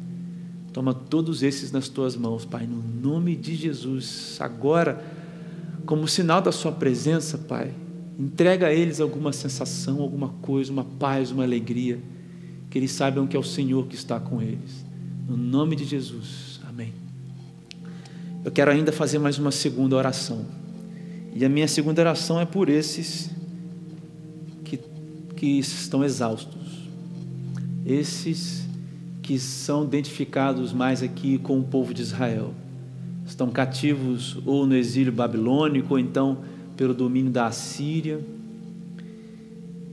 Toma 0.73 0.95
todos 0.95 1.43
esses 1.43 1.71
nas 1.71 1.89
tuas 1.89 2.17
mãos, 2.17 2.45
Pai, 2.45 2.67
no 2.67 2.83
nome 2.83 3.37
de 3.37 3.55
Jesus. 3.55 4.39
Agora, 4.41 5.05
como 5.85 6.09
sinal 6.09 6.41
da 6.41 6.53
Sua 6.53 6.73
presença, 6.73 7.37
Pai, 7.37 7.73
entrega 8.19 8.69
a 8.69 8.73
eles 8.73 9.01
alguma 9.01 9.33
sensação, 9.33 10.01
alguma 10.01 10.29
coisa, 10.41 10.73
uma 10.73 10.85
paz, 10.85 11.31
uma 11.31 11.45
alegria, 11.45 11.99
que 12.71 12.79
eles 12.79 12.93
saibam 12.93 13.27
que 13.27 13.37
é 13.37 13.41
o 13.41 13.45
Senhor 13.45 13.87
que 13.87 13.95
está 13.95 14.19
com 14.19 14.41
eles. 14.41 14.85
No 15.29 15.37
nome 15.37 15.77
de 15.77 15.85
Jesus. 15.85 16.61
Amém. 16.69 16.93
Eu 18.45 18.51
quero 18.51 18.71
ainda 18.71 18.93
fazer 18.93 19.19
mais 19.19 19.39
uma 19.39 19.51
segunda 19.51 19.97
oração. 19.97 20.47
E 21.39 21.45
a 21.45 21.49
minha 21.49 21.69
segunda 21.69 22.03
oração 22.03 22.41
é 22.41 22.45
por 22.45 22.69
esses 22.69 23.31
que, 24.65 24.77
que 25.37 25.61
estão 25.61 26.03
exaustos. 26.03 26.89
Esses 27.87 28.67
que 29.23 29.39
são 29.39 29.85
identificados 29.85 30.73
mais 30.73 31.01
aqui 31.01 31.39
com 31.39 31.61
o 31.61 31.63
povo 31.63 31.95
de 31.95 32.03
Israel. 32.03 32.53
Estão 33.25 33.51
cativos 33.51 34.37
ou 34.45 34.67
no 34.67 34.75
exílio 34.75 35.13
babilônico, 35.13 35.95
ou 35.95 36.01
então 36.01 36.39
pelo 36.77 36.93
domínio 36.93 37.31
da 37.31 37.47
Assíria. 37.47 38.19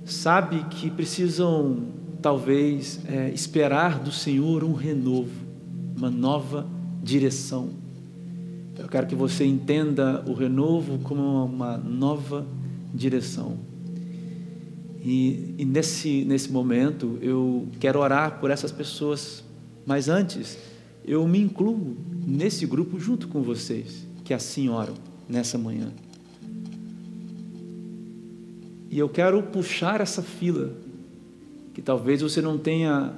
Sabe 0.04 0.66
que 0.72 0.90
precisam, 0.90 1.78
talvez, 2.24 3.02
é, 3.06 3.30
esperar 3.30 4.00
do 4.00 4.12
Senhor 4.12 4.64
um 4.64 4.74
renovo, 4.74 5.46
uma 5.96 6.10
nova 6.10 6.66
direção. 7.04 7.85
Eu 8.78 8.88
quero 8.88 9.08
que 9.08 9.16
você 9.16 9.46
entenda 9.46 10.24
o 10.28 10.34
renovo 10.34 11.00
como 11.00 11.46
uma 11.46 11.78
nova 11.78 12.46
direção. 12.94 13.58
E, 15.04 15.54
e, 15.58 15.66
nesse, 15.66 16.26
nesse 16.26 16.52
momento 16.52 17.18
eu 17.22 17.68
quero 17.80 18.00
orar 18.00 18.40
por 18.40 18.50
essas 18.50 18.72
pessoas, 18.72 19.44
mas 19.86 20.10
antes 20.10 20.58
eu 21.06 21.28
me 21.28 21.40
incluo 21.40 21.96
nesse 22.26 22.66
grupo 22.66 23.00
junto 23.00 23.28
com 23.28 23.44
vocês 23.44 24.08
que 24.24 24.34
assim 24.34 24.68
oram 24.68 24.96
nessa 25.30 25.58
manhã. 25.58 25.92
E 28.90 28.98
eu 28.98 29.08
quero 29.08 29.44
puxar 29.44 30.02
essa 30.02 30.24
fila, 30.24 30.74
que 31.74 31.82
talvez 31.82 32.22
você 32.22 32.42
não 32.42 32.58
tenha 32.58 33.14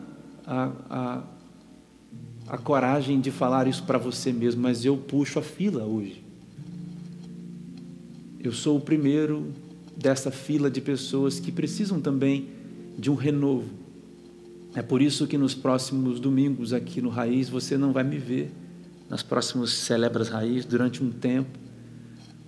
a, 0.45 0.71
a, 0.89 1.23
a 2.47 2.57
coragem 2.57 3.19
de 3.19 3.29
falar 3.29 3.67
isso 3.67 3.83
para 3.83 3.97
você 3.97 4.31
mesmo, 4.31 4.61
mas 4.61 4.85
eu 4.85 4.95
puxo 4.95 5.39
a 5.39 5.41
fila 5.41 5.83
hoje. 5.83 6.23
Eu 8.41 8.53
sou 8.53 8.77
o 8.77 8.81
primeiro 8.81 9.51
dessa 9.95 10.31
fila 10.31 10.71
de 10.71 10.79
pessoas 10.79 11.39
que 11.39 11.51
precisam 11.51 11.99
também 11.99 12.47
de 12.97 13.11
um 13.11 13.15
renovo. 13.15 13.69
É 14.73 14.81
por 14.81 15.01
isso 15.01 15.27
que 15.27 15.37
nos 15.37 15.53
próximos 15.53 16.19
domingos 16.19 16.71
aqui 16.71 17.01
no 17.01 17.09
Raiz 17.09 17.49
você 17.49 17.77
não 17.77 17.91
vai 17.91 18.03
me 18.03 18.17
ver 18.17 18.51
nas 19.09 19.23
próximas 19.23 19.71
celebras 19.71 20.29
Raiz 20.29 20.65
durante 20.65 21.03
um 21.03 21.11
tempo. 21.11 21.57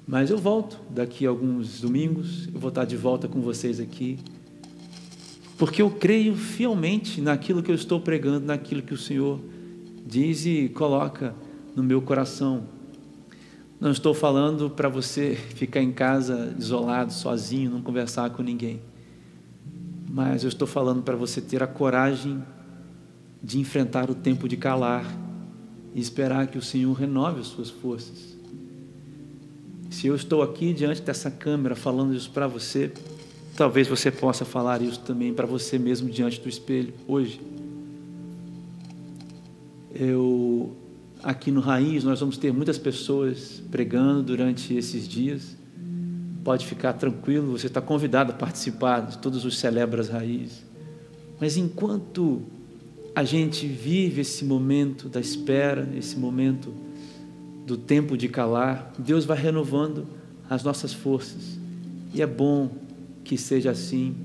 Mas 0.08 0.30
eu 0.30 0.38
volto 0.38 0.80
daqui 0.90 1.26
a 1.26 1.30
alguns 1.30 1.82
domingos, 1.82 2.48
eu 2.54 2.60
vou 2.60 2.70
estar 2.70 2.86
de 2.86 2.96
volta 2.96 3.28
com 3.28 3.42
vocês 3.42 3.80
aqui. 3.80 4.18
Porque 5.58 5.82
eu 5.82 5.92
creio 5.92 6.36
fielmente 6.36 7.20
naquilo 7.20 7.62
que 7.62 7.70
eu 7.70 7.76
estou 7.76 8.00
pregando, 8.00 8.46
naquilo 8.46 8.82
que 8.82 8.94
o 8.94 8.98
Senhor 8.98 9.40
diz 10.10 10.46
e 10.46 10.70
coloca 10.70 11.36
no 11.76 11.84
meu 11.84 12.02
coração. 12.02 12.64
Não 13.80 13.92
estou 13.92 14.14
falando 14.14 14.70
para 14.70 14.90
você 14.90 15.36
ficar 15.36 15.82
em 15.82 15.92
casa 15.92 16.54
isolado, 16.58 17.14
sozinho, 17.14 17.70
não 17.70 17.82
conversar 17.82 18.32
com 18.32 18.42
ninguém. 18.42 18.82
Mas 20.10 20.44
eu 20.44 20.50
estou 20.50 20.68
falando 20.68 21.04
para 21.04 21.16
você 21.16 21.40
ter 21.40 21.62
a 21.62 21.68
coragem 21.68 22.44
de 23.42 23.60
enfrentar 23.60 24.10
o 24.10 24.16
tempo 24.16 24.50
de 24.50 24.58
calar 24.58 25.06
e 25.94 26.02
esperar 26.02 26.48
que 26.48 26.58
o 26.58 26.62
Senhor 26.62 26.92
renove 26.92 27.42
as 27.42 27.48
suas 27.48 27.70
forças. 27.70 28.36
Se 29.92 30.08
eu 30.08 30.16
estou 30.16 30.42
aqui 30.42 30.74
diante 30.74 31.02
dessa 31.02 31.30
câmera 31.30 31.76
falando 31.76 32.16
isso 32.16 32.32
para 32.32 32.48
você, 32.48 32.92
talvez 33.56 33.88
você 33.88 34.10
possa 34.10 34.44
falar 34.44 34.82
isso 34.82 35.00
também 35.02 35.34
para 35.34 35.46
você 35.46 35.78
mesmo 35.78 36.10
diante 36.10 36.42
do 36.42 36.50
espelho 36.50 36.94
hoje. 37.08 37.40
Eu 39.94 40.76
aqui 41.24 41.52
no 41.52 41.60
Raiz, 41.60 42.04
nós 42.04 42.20
vamos 42.20 42.38
ter 42.38 42.52
muitas 42.54 42.78
pessoas 42.78 43.62
pregando 43.72 44.24
durante 44.24 44.74
esses 44.74 45.08
dias. 45.08 45.58
Pode 46.44 46.66
ficar 46.66 46.94
tranquilo, 46.94 47.52
você 47.52 47.68
está 47.68 47.82
convidado 47.82 48.32
a 48.32 48.36
participar 48.36 49.02
de 49.02 49.18
todos 49.18 49.44
os 49.46 49.58
Celebras 49.58 50.10
Raiz. 50.10 50.64
Mas 51.40 51.58
enquanto 51.58 52.42
a 53.16 53.24
gente 53.24 53.68
vive 53.68 54.22
esse 54.22 54.46
momento 54.46 55.10
da 55.10 55.20
espera, 55.20 55.88
esse 55.98 56.18
momento 56.18 56.74
do 57.66 57.78
tempo 57.78 58.18
de 58.18 58.28
calar, 58.28 58.94
Deus 58.98 59.26
vai 59.26 59.38
renovando 59.38 60.08
as 60.50 60.64
nossas 60.64 60.94
forças. 60.94 61.60
E 62.14 62.22
é 62.22 62.28
bom 62.28 62.72
que 63.24 63.38
seja 63.38 63.72
assim 63.72 64.16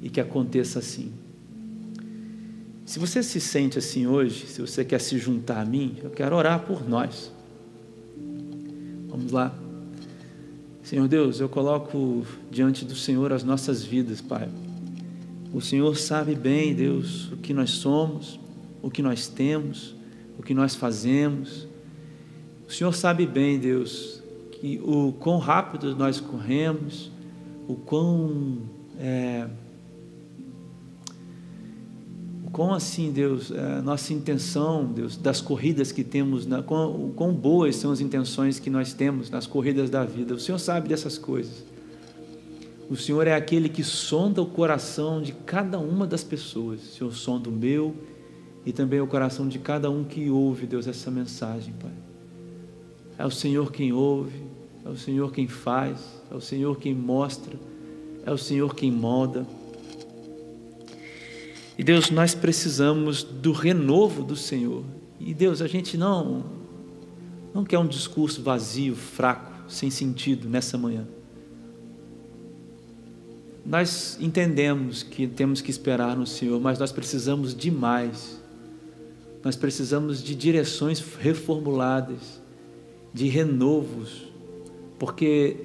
e 0.00 0.08
que 0.08 0.20
aconteça 0.20 0.78
assim. 0.78 1.12
Se 2.88 2.98
você 2.98 3.22
se 3.22 3.38
sente 3.38 3.78
assim 3.78 4.06
hoje, 4.06 4.46
se 4.46 4.62
você 4.62 4.82
quer 4.82 4.98
se 4.98 5.18
juntar 5.18 5.60
a 5.60 5.64
mim, 5.66 5.96
eu 6.02 6.08
quero 6.08 6.34
orar 6.34 6.60
por 6.60 6.88
nós. 6.88 7.30
Vamos 9.10 9.30
lá. 9.30 9.54
Senhor 10.82 11.06
Deus, 11.06 11.38
eu 11.38 11.50
coloco 11.50 12.24
diante 12.50 12.86
do 12.86 12.96
Senhor 12.96 13.30
as 13.30 13.44
nossas 13.44 13.84
vidas, 13.84 14.22
Pai. 14.22 14.48
O 15.52 15.60
Senhor 15.60 15.98
sabe 15.98 16.34
bem, 16.34 16.74
Deus, 16.74 17.30
o 17.30 17.36
que 17.36 17.52
nós 17.52 17.72
somos, 17.72 18.40
o 18.80 18.90
que 18.90 19.02
nós 19.02 19.28
temos, 19.28 19.94
o 20.38 20.42
que 20.42 20.54
nós 20.54 20.74
fazemos. 20.74 21.68
O 22.66 22.72
Senhor 22.72 22.94
sabe 22.94 23.26
bem, 23.26 23.58
Deus, 23.58 24.22
que 24.50 24.80
o 24.82 25.12
quão 25.20 25.36
rápido 25.36 25.94
nós 25.94 26.20
corremos, 26.20 27.12
o 27.68 27.74
quão 27.74 28.62
é, 28.98 29.46
com 32.58 32.74
assim, 32.74 33.12
Deus, 33.12 33.52
a 33.52 33.80
nossa 33.80 34.12
intenção, 34.12 34.84
Deus, 34.84 35.16
das 35.16 35.40
corridas 35.40 35.92
que 35.92 36.02
temos, 36.02 36.44
na, 36.44 36.60
quão, 36.60 37.12
quão 37.14 37.32
boas 37.32 37.76
são 37.76 37.92
as 37.92 38.00
intenções 38.00 38.58
que 38.58 38.68
nós 38.68 38.92
temos 38.92 39.30
nas 39.30 39.46
corridas 39.46 39.88
da 39.88 40.04
vida. 40.04 40.34
O 40.34 40.40
Senhor 40.40 40.58
sabe 40.58 40.88
dessas 40.88 41.16
coisas. 41.16 41.64
O 42.90 42.96
Senhor 42.96 43.28
é 43.28 43.34
aquele 43.36 43.68
que 43.68 43.84
sonda 43.84 44.42
o 44.42 44.46
coração 44.46 45.22
de 45.22 45.30
cada 45.30 45.78
uma 45.78 46.04
das 46.04 46.24
pessoas. 46.24 46.80
O 46.82 46.86
Senhor 46.86 47.12
sonda 47.14 47.48
o 47.48 47.52
meu 47.52 47.94
e 48.66 48.72
também 48.72 49.00
o 49.00 49.06
coração 49.06 49.46
de 49.46 49.60
cada 49.60 49.88
um 49.88 50.02
que 50.02 50.28
ouve, 50.28 50.66
Deus, 50.66 50.88
essa 50.88 51.12
mensagem, 51.12 51.72
Pai. 51.74 51.92
É 53.16 53.24
o 53.24 53.30
Senhor 53.30 53.70
quem 53.70 53.92
ouve, 53.92 54.42
é 54.84 54.88
o 54.88 54.96
Senhor 54.96 55.30
quem 55.30 55.46
faz, 55.46 56.00
é 56.28 56.34
o 56.34 56.40
Senhor 56.40 56.76
quem 56.76 56.92
mostra, 56.92 57.56
é 58.26 58.32
o 58.32 58.36
Senhor 58.36 58.74
quem 58.74 58.90
molda. 58.90 59.46
E 61.78 61.84
Deus, 61.84 62.10
nós 62.10 62.34
precisamos 62.34 63.22
do 63.22 63.52
renovo 63.52 64.24
do 64.24 64.34
Senhor. 64.34 64.84
E 65.20 65.32
Deus, 65.32 65.62
a 65.62 65.68
gente 65.68 65.96
não 65.96 66.44
não 67.54 67.64
quer 67.64 67.78
um 67.78 67.86
discurso 67.86 68.42
vazio, 68.42 68.94
fraco, 68.94 69.52
sem 69.68 69.90
sentido 69.90 70.48
nessa 70.48 70.76
manhã. 70.76 71.06
Nós 73.64 74.18
entendemos 74.20 75.02
que 75.02 75.26
temos 75.26 75.60
que 75.60 75.70
esperar 75.70 76.16
no 76.16 76.26
Senhor, 76.26 76.60
mas 76.60 76.78
nós 76.78 76.92
precisamos 76.92 77.54
de 77.54 77.70
mais. 77.70 78.40
Nós 79.44 79.56
precisamos 79.56 80.22
de 80.22 80.34
direções 80.34 81.00
reformuladas. 81.20 82.40
de 83.12 83.26
renovos, 83.28 84.30
porque 84.98 85.56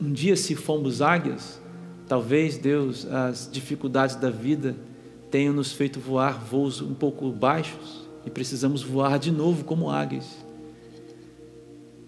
um 0.00 0.12
dia, 0.12 0.36
se 0.36 0.54
fomos 0.54 1.00
águias, 1.00 1.60
talvez 2.06 2.58
Deus, 2.58 3.06
as 3.06 3.48
dificuldades 3.50 4.16
da 4.16 4.30
vida 4.30 4.76
tenham 5.30 5.54
nos 5.54 5.72
feito 5.72 6.00
voar 6.00 6.38
voos 6.38 6.80
um 6.80 6.94
pouco 6.94 7.30
baixos 7.30 8.06
e 8.24 8.30
precisamos 8.30 8.82
voar 8.82 9.18
de 9.18 9.30
novo 9.30 9.64
como 9.64 9.90
águias. 9.90 10.44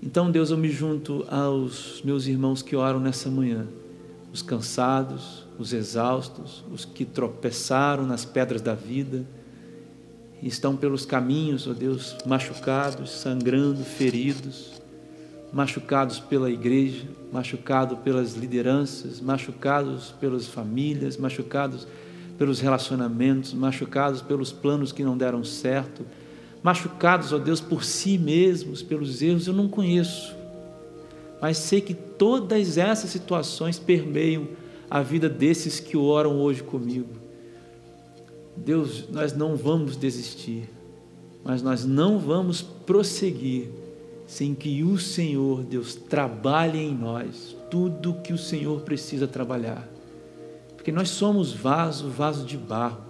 Então, 0.03 0.31
Deus, 0.31 0.51
eu 0.51 0.57
me 0.57 0.69
junto 0.71 1.25
aos 1.29 2.01
meus 2.05 2.27
irmãos 2.27 2.63
que 2.63 2.77
oram 2.77 3.01
nessa 3.01 3.29
manhã, 3.29 3.67
os 4.33 4.43
cansados, 4.43 5.47
os 5.59 5.73
exaustos, 5.73 6.65
os 6.73 6.85
que 6.85 7.05
tropeçaram 7.05 8.07
nas 8.07 8.25
pedras 8.25 8.63
da 8.63 8.75
vida, 8.75 9.27
estão 10.41 10.77
pelos 10.77 11.05
caminhos, 11.05 11.67
ó 11.67 11.73
Deus, 11.73 12.17
machucados, 12.25 13.11
sangrando, 13.11 13.83
feridos, 13.83 14.81
machucados 15.53 16.21
pela 16.21 16.51
igreja, 16.51 17.05
machucados 17.33 17.99
pelas 18.01 18.35
lideranças, 18.35 19.21
machucados 19.21 20.15
pelas 20.21 20.47
famílias, 20.47 21.17
machucados 21.17 21.89
pelos 22.39 22.61
relacionamentos, 22.61 23.53
machucados 23.53 24.23
pelos 24.23 24.53
planos 24.53 24.93
que 24.93 25.03
não 25.03 25.19
deram 25.19 25.43
certo, 25.43 26.07
machucados, 26.63 27.33
ó 27.33 27.39
Deus, 27.39 27.61
por 27.61 27.83
si 27.83 28.17
mesmos, 28.17 28.81
pelos 28.81 29.21
erros, 29.21 29.49
eu 29.49 29.53
não 29.53 29.69
conheço, 29.69 30.37
mas 31.43 31.59
sei 31.59 31.81
que 31.81 31.95
todas 31.95 32.79
essas 32.79 33.11
situações 33.11 33.79
permeiam 33.79 34.49
a 34.89 35.03
vida 35.03 35.29
desses 35.29 35.81
que 35.81 35.97
oram 35.97 36.41
hoje 36.41 36.63
comigo. 36.63 37.11
Deus, 38.57 39.09
nós 39.09 39.33
não 39.33 39.57
vamos 39.57 39.97
desistir, 39.97 40.69
mas 41.45 41.63
nós 41.63 41.85
não 41.85 42.19
vamos 42.19 42.63
prosseguir 42.63 43.69
sem 44.27 44.55
que 44.55 44.83
o 44.83 44.99
Senhor, 44.99 45.63
Deus, 45.63 45.95
trabalhe 45.95 46.79
em 46.79 46.95
nós 46.95 47.57
tudo 47.71 48.15
que 48.15 48.33
o 48.33 48.39
Senhor 48.39 48.81
precisa 48.83 49.27
trabalhar. 49.27 49.89
Porque 50.89 50.97
nós 50.97 51.11
somos 51.11 51.53
vaso, 51.53 52.09
vaso 52.09 52.47
de 52.47 52.57
barro. 52.57 53.03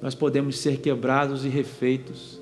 Nós 0.00 0.14
podemos 0.14 0.58
ser 0.58 0.78
quebrados 0.80 1.44
e 1.44 1.48
refeitos. 1.48 2.40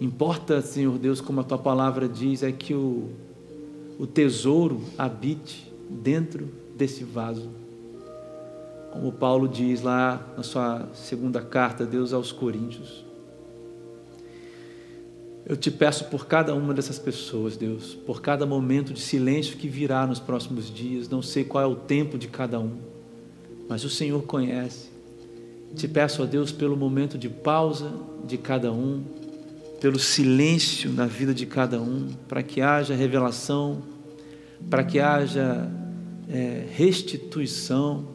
Importa, 0.00 0.62
Senhor 0.62 0.96
Deus, 0.96 1.20
como 1.20 1.40
a 1.40 1.42
tua 1.42 1.58
palavra 1.58 2.08
diz, 2.08 2.44
é 2.44 2.52
que 2.52 2.74
o, 2.74 3.08
o 3.98 4.06
tesouro 4.06 4.80
habite 4.96 5.68
dentro 5.90 6.48
desse 6.76 7.02
vaso. 7.02 7.50
Como 8.92 9.10
Paulo 9.10 9.48
diz 9.48 9.82
lá 9.82 10.24
na 10.36 10.44
sua 10.44 10.88
segunda 10.94 11.42
carta, 11.42 11.84
Deus 11.84 12.12
aos 12.12 12.30
Coríntios. 12.30 13.04
Eu 15.44 15.56
te 15.56 15.72
peço 15.72 16.04
por 16.04 16.28
cada 16.28 16.54
uma 16.54 16.72
dessas 16.72 17.00
pessoas, 17.00 17.56
Deus, 17.56 17.96
por 18.06 18.22
cada 18.22 18.46
momento 18.46 18.92
de 18.92 19.00
silêncio 19.00 19.56
que 19.56 19.66
virá 19.66 20.06
nos 20.06 20.20
próximos 20.20 20.72
dias, 20.72 21.08
não 21.08 21.20
sei 21.20 21.42
qual 21.42 21.64
é 21.64 21.66
o 21.66 21.74
tempo 21.74 22.16
de 22.16 22.28
cada 22.28 22.60
um, 22.60 22.78
mas 23.70 23.84
o 23.84 23.88
Senhor 23.88 24.20
conhece. 24.24 24.88
Te 25.76 25.86
peço, 25.86 26.24
ó 26.24 26.26
Deus, 26.26 26.50
pelo 26.50 26.76
momento 26.76 27.16
de 27.16 27.28
pausa 27.28 27.92
de 28.26 28.36
cada 28.36 28.72
um, 28.72 29.04
pelo 29.80 29.96
silêncio 29.96 30.90
na 30.90 31.06
vida 31.06 31.32
de 31.32 31.46
cada 31.46 31.80
um, 31.80 32.08
para 32.28 32.42
que 32.42 32.60
haja 32.60 32.96
revelação, 32.96 33.80
para 34.68 34.82
que 34.82 34.98
haja 34.98 35.70
é, 36.28 36.66
restituição, 36.72 38.08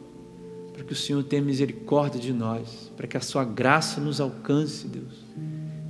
para 0.74 0.84
que 0.84 0.92
o 0.92 0.96
Senhor 0.96 1.24
tenha 1.24 1.40
misericórdia 1.40 2.20
de 2.20 2.34
nós, 2.34 2.92
para 2.94 3.06
que 3.06 3.16
a 3.16 3.20
Sua 3.22 3.42
graça 3.42 3.98
nos 3.98 4.20
alcance, 4.20 4.86
Deus, 4.86 5.24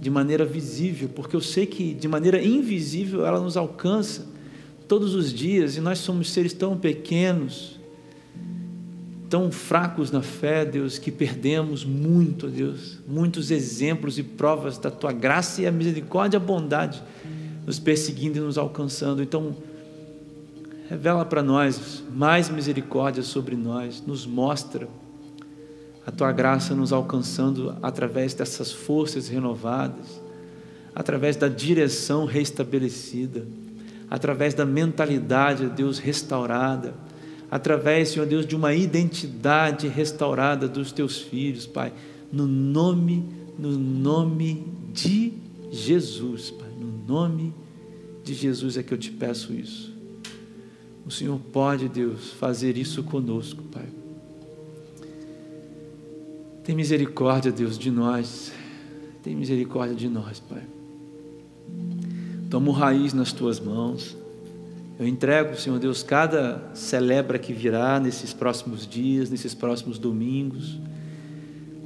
de 0.00 0.08
maneira 0.08 0.44
visível, 0.44 1.08
porque 1.08 1.34
eu 1.34 1.40
sei 1.40 1.66
que 1.66 1.92
de 1.92 2.06
maneira 2.06 2.40
invisível 2.40 3.26
ela 3.26 3.40
nos 3.40 3.56
alcança 3.56 4.28
todos 4.86 5.12
os 5.12 5.32
dias 5.32 5.76
e 5.76 5.80
nós 5.80 5.98
somos 5.98 6.30
seres 6.30 6.52
tão 6.52 6.78
pequenos, 6.78 7.75
tão 9.28 9.50
fracos 9.50 10.10
na 10.10 10.22
fé, 10.22 10.64
Deus, 10.64 10.98
que 10.98 11.10
perdemos 11.10 11.84
muito, 11.84 12.48
Deus, 12.48 12.98
muitos 13.06 13.50
exemplos 13.50 14.18
e 14.18 14.22
provas 14.22 14.78
da 14.78 14.90
Tua 14.90 15.12
graça 15.12 15.62
e 15.62 15.66
a 15.66 15.72
misericórdia 15.72 16.36
e 16.36 16.40
a 16.40 16.44
bondade 16.44 17.02
nos 17.66 17.78
perseguindo 17.78 18.38
e 18.38 18.40
nos 18.40 18.56
alcançando. 18.56 19.22
Então, 19.22 19.56
Revela 20.88 21.24
para 21.24 21.42
nós 21.42 22.04
mais 22.14 22.48
misericórdia 22.48 23.22
sobre 23.22 23.56
nós, 23.56 24.02
nos 24.06 24.24
mostra 24.24 24.88
a 26.06 26.12
tua 26.12 26.30
graça 26.30 26.76
nos 26.76 26.92
alcançando 26.92 27.74
através 27.82 28.34
dessas 28.34 28.70
forças 28.70 29.28
renovadas, 29.28 30.22
através 30.94 31.34
da 31.34 31.48
direção 31.48 32.24
restabelecida, 32.24 33.44
através 34.08 34.54
da 34.54 34.64
mentalidade, 34.64 35.68
Deus, 35.70 35.98
restaurada, 35.98 36.94
através, 37.50 38.10
Senhor 38.10 38.26
Deus, 38.26 38.46
de 38.46 38.56
uma 38.56 38.74
identidade 38.74 39.88
restaurada 39.88 40.68
dos 40.68 40.92
teus 40.92 41.20
filhos, 41.20 41.66
Pai, 41.66 41.92
no 42.32 42.46
nome, 42.46 43.24
no 43.58 43.72
nome 43.72 44.64
de 44.92 45.32
Jesus, 45.70 46.50
Pai, 46.50 46.70
no 46.78 47.06
nome 47.06 47.54
de 48.24 48.34
Jesus 48.34 48.76
é 48.76 48.82
que 48.82 48.92
eu 48.92 48.98
te 48.98 49.10
peço 49.10 49.52
isso. 49.52 49.94
O 51.06 51.10
Senhor 51.10 51.38
pode, 51.52 51.88
Deus, 51.88 52.32
fazer 52.32 52.76
isso 52.76 53.04
conosco, 53.04 53.62
Pai. 53.64 53.86
Tem 56.64 56.74
misericórdia, 56.74 57.52
Deus, 57.52 57.78
de 57.78 57.92
nós. 57.92 58.50
Tem 59.22 59.36
misericórdia 59.36 59.94
de 59.94 60.08
nós, 60.08 60.40
Pai. 60.40 60.64
Tomo 62.50 62.72
raiz 62.72 63.12
nas 63.12 63.32
tuas 63.32 63.60
mãos. 63.60 64.16
Eu 64.98 65.06
entrego, 65.06 65.56
Senhor 65.56 65.78
Deus, 65.78 66.02
cada 66.02 66.70
celebra 66.74 67.38
que 67.38 67.52
virá 67.52 68.00
nesses 68.00 68.32
próximos 68.32 68.86
dias, 68.86 69.30
nesses 69.30 69.54
próximos 69.54 69.98
domingos, 69.98 70.80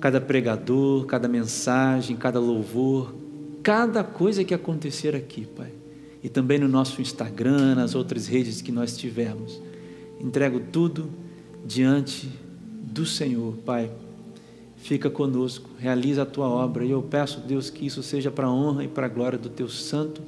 cada 0.01 0.21
pregador, 0.21 1.07
cada 1.07 1.29
mensagem, 1.29 2.17
cada 2.17 2.39
louvor, 2.39 3.15
cada 3.63 4.05
coisa 4.05 4.45
que 4.45 4.55
acontecer 4.55 5.17
aqui, 5.17 5.45
Pai 5.45 5.81
e 6.23 6.29
também 6.29 6.59
no 6.59 6.69
nosso 6.69 7.01
Instagram, 7.01 7.75
nas 7.75 7.95
outras 7.95 8.27
redes 8.27 8.61
que 8.61 8.71
nós 8.71 8.97
tivermos. 8.97 9.61
Entrego 10.21 10.61
tudo 10.61 11.11
diante 11.65 12.29
do 12.83 13.07
Senhor, 13.07 13.55
Pai. 13.65 13.91
Fica 14.77 15.11
conosco, 15.11 15.71
realiza 15.79 16.23
a 16.23 16.27
tua 16.27 16.49
obra 16.49 16.85
e 16.85 16.91
eu 16.91 17.03
peço, 17.03 17.41
Deus, 17.41 17.69
que 17.69 17.87
isso 17.87 18.03
seja 18.03 18.31
para 18.31 18.47
a 18.47 18.53
honra 18.53 18.85
e 18.85 18.89
para 18.89 19.07
a 19.07 19.09
glória 19.09 19.39
do 19.39 19.49
teu 19.49 19.69
santo 19.69 20.23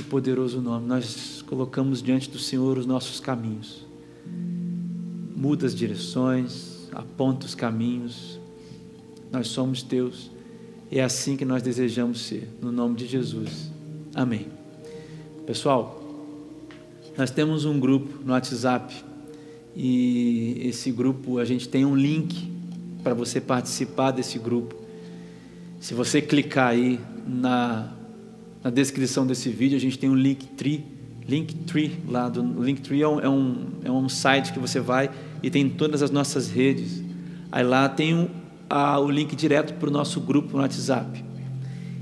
e 0.00 0.02
poderoso 0.04 0.60
nome. 0.60 0.86
Nós 0.86 1.42
colocamos 1.42 2.02
diante 2.02 2.30
do 2.30 2.38
Senhor 2.38 2.78
os 2.78 2.86
nossos 2.86 3.20
caminhos. 3.20 3.86
Muda 5.36 5.66
as 5.66 5.74
direções, 5.74 6.88
aponta 6.92 7.46
os 7.46 7.54
caminhos. 7.54 8.38
Nós 9.30 9.48
somos 9.48 9.82
teus. 9.82 10.30
É 10.90 11.02
assim 11.02 11.36
que 11.36 11.44
nós 11.44 11.62
desejamos 11.62 12.20
ser, 12.22 12.48
no 12.60 12.72
nome 12.72 12.96
de 12.96 13.06
Jesus. 13.06 13.70
Amém. 14.14 14.46
Pessoal, 15.46 16.02
nós 17.16 17.30
temos 17.30 17.64
um 17.64 17.78
grupo 17.78 18.22
no 18.24 18.32
WhatsApp 18.32 18.94
e 19.76 20.60
esse 20.64 20.90
grupo 20.90 21.38
a 21.38 21.44
gente 21.44 21.68
tem 21.68 21.84
um 21.84 21.94
link 21.94 22.50
para 23.02 23.14
você 23.14 23.40
participar 23.40 24.10
desse 24.10 24.38
grupo. 24.38 24.74
Se 25.80 25.94
você 25.94 26.20
clicar 26.20 26.68
aí 26.68 26.98
na, 27.26 27.92
na 28.62 28.70
descrição 28.70 29.26
desse 29.26 29.48
vídeo, 29.48 29.76
a 29.76 29.80
gente 29.80 29.98
tem 29.98 30.10
um 30.10 30.14
Linktree, 30.14 30.84
Linktree 31.28 32.00
lá 32.08 32.28
do 32.30 32.42
Linktree 32.62 33.02
é 33.02 33.08
um, 33.08 33.20
é 33.20 33.28
um, 33.28 33.66
é 33.84 33.90
um 33.90 34.08
site 34.08 34.50
que 34.50 34.58
você 34.58 34.80
vai 34.80 35.10
e 35.42 35.50
tem 35.50 35.68
todas 35.68 36.02
as 36.02 36.10
nossas 36.10 36.50
redes. 36.50 37.02
Aí 37.52 37.62
lá 37.62 37.86
tem 37.86 38.14
um, 38.14 38.28
a, 38.68 38.98
o 38.98 39.10
link 39.10 39.36
direto 39.36 39.74
para 39.74 39.90
o 39.90 39.92
nosso 39.92 40.20
grupo 40.22 40.56
no 40.56 40.62
WhatsApp. 40.62 41.22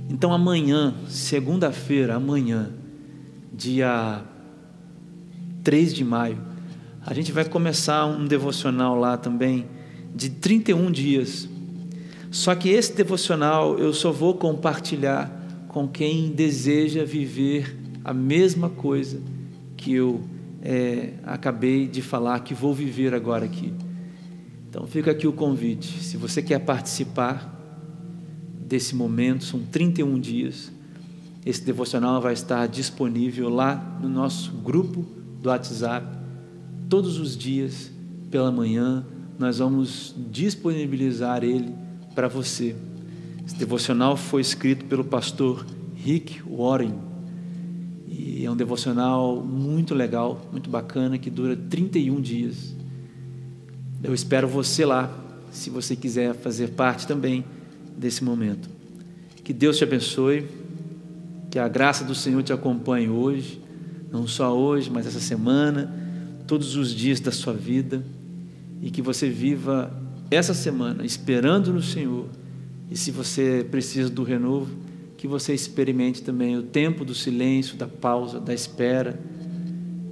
Então 0.08 0.32
amanhã, 0.32 0.94
segunda-feira, 1.08 2.14
amanhã, 2.14 2.70
dia 3.52 4.22
3 5.64 5.92
de 5.92 6.04
maio, 6.04 6.38
a 7.04 7.12
gente 7.12 7.32
vai 7.32 7.44
começar 7.44 8.06
um 8.06 8.26
devocional 8.26 8.96
lá 8.96 9.16
também, 9.16 9.66
de 10.14 10.30
31 10.30 10.92
dias. 10.92 11.48
Só 12.30 12.54
que 12.54 12.68
esse 12.68 12.94
devocional 12.94 13.76
eu 13.76 13.92
só 13.92 14.12
vou 14.12 14.34
compartilhar 14.34 15.35
com 15.76 15.86
quem 15.86 16.30
deseja 16.30 17.04
viver 17.04 17.76
a 18.02 18.14
mesma 18.14 18.70
coisa 18.70 19.20
que 19.76 19.92
eu 19.92 20.22
é, 20.62 21.12
acabei 21.22 21.86
de 21.86 22.00
falar, 22.00 22.40
que 22.40 22.54
vou 22.54 22.72
viver 22.72 23.12
agora 23.12 23.44
aqui. 23.44 23.74
Então 24.70 24.86
fica 24.86 25.10
aqui 25.10 25.26
o 25.26 25.34
convite. 25.34 26.02
Se 26.02 26.16
você 26.16 26.40
quer 26.40 26.60
participar 26.60 27.54
desse 28.58 28.96
momento, 28.96 29.44
são 29.44 29.60
31 29.60 30.18
dias. 30.18 30.72
Esse 31.44 31.62
devocional 31.62 32.22
vai 32.22 32.32
estar 32.32 32.66
disponível 32.68 33.50
lá 33.50 33.98
no 34.00 34.08
nosso 34.08 34.52
grupo 34.52 35.04
do 35.42 35.50
WhatsApp. 35.50 36.06
Todos 36.88 37.18
os 37.18 37.36
dias, 37.36 37.90
pela 38.30 38.50
manhã, 38.50 39.04
nós 39.38 39.58
vamos 39.58 40.14
disponibilizar 40.30 41.44
ele 41.44 41.70
para 42.14 42.28
você. 42.28 42.74
Esse 43.46 43.54
devocional 43.54 44.16
foi 44.16 44.40
escrito 44.40 44.86
pelo 44.86 45.04
pastor 45.04 45.64
Rick 45.94 46.42
Warren. 46.42 46.94
E 48.08 48.44
é 48.44 48.50
um 48.50 48.56
devocional 48.56 49.40
muito 49.40 49.94
legal, 49.94 50.44
muito 50.50 50.68
bacana, 50.68 51.16
que 51.16 51.30
dura 51.30 51.54
31 51.56 52.20
dias. 52.20 52.74
Eu 54.02 54.12
espero 54.12 54.48
você 54.48 54.84
lá, 54.84 55.16
se 55.52 55.70
você 55.70 55.94
quiser 55.94 56.34
fazer 56.34 56.70
parte 56.70 57.06
também 57.06 57.44
desse 57.96 58.24
momento. 58.24 58.68
Que 59.44 59.52
Deus 59.52 59.78
te 59.78 59.84
abençoe, 59.84 60.48
que 61.48 61.58
a 61.58 61.68
graça 61.68 62.04
do 62.04 62.16
Senhor 62.16 62.42
te 62.42 62.52
acompanhe 62.52 63.08
hoje, 63.08 63.62
não 64.10 64.26
só 64.26 64.56
hoje, 64.58 64.90
mas 64.90 65.06
essa 65.06 65.20
semana, 65.20 65.94
todos 66.48 66.74
os 66.74 66.90
dias 66.90 67.20
da 67.20 67.30
sua 67.30 67.52
vida, 67.52 68.04
e 68.82 68.90
que 68.90 69.00
você 69.00 69.28
viva 69.28 69.90
essa 70.32 70.52
semana 70.52 71.06
esperando 71.06 71.72
no 71.72 71.80
Senhor. 71.80 72.26
E 72.90 72.96
se 72.96 73.10
você 73.10 73.66
precisa 73.70 74.08
do 74.08 74.22
renovo, 74.22 74.74
que 75.16 75.26
você 75.26 75.54
experimente 75.54 76.22
também 76.22 76.56
o 76.56 76.62
tempo 76.62 77.04
do 77.04 77.14
silêncio, 77.14 77.76
da 77.76 77.86
pausa, 77.86 78.38
da 78.38 78.54
espera. 78.54 79.18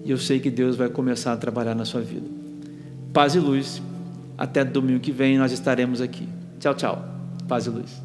E 0.05 0.11
eu 0.11 0.19
sei 0.19 0.41
que 0.41 0.51
Deus 0.51 0.77
vai 0.77 0.89
começar 0.89 1.33
a 1.33 1.37
trabalhar 1.37 1.75
na 1.75 1.85
sua 1.85 2.01
vida. 2.01 2.27
Paz 3.13 3.35
e 3.35 3.39
luz. 3.39 3.81
Até 4.37 4.65
domingo 4.65 5.01
que 5.01 5.13
vem 5.13 5.39
nós 5.39 5.53
estaremos 5.53 6.01
aqui. 6.01 6.29
Tchau, 6.59 6.75
tchau. 6.75 7.05
Paz 7.47 7.67
e 7.67 7.71
luz. 7.71 8.04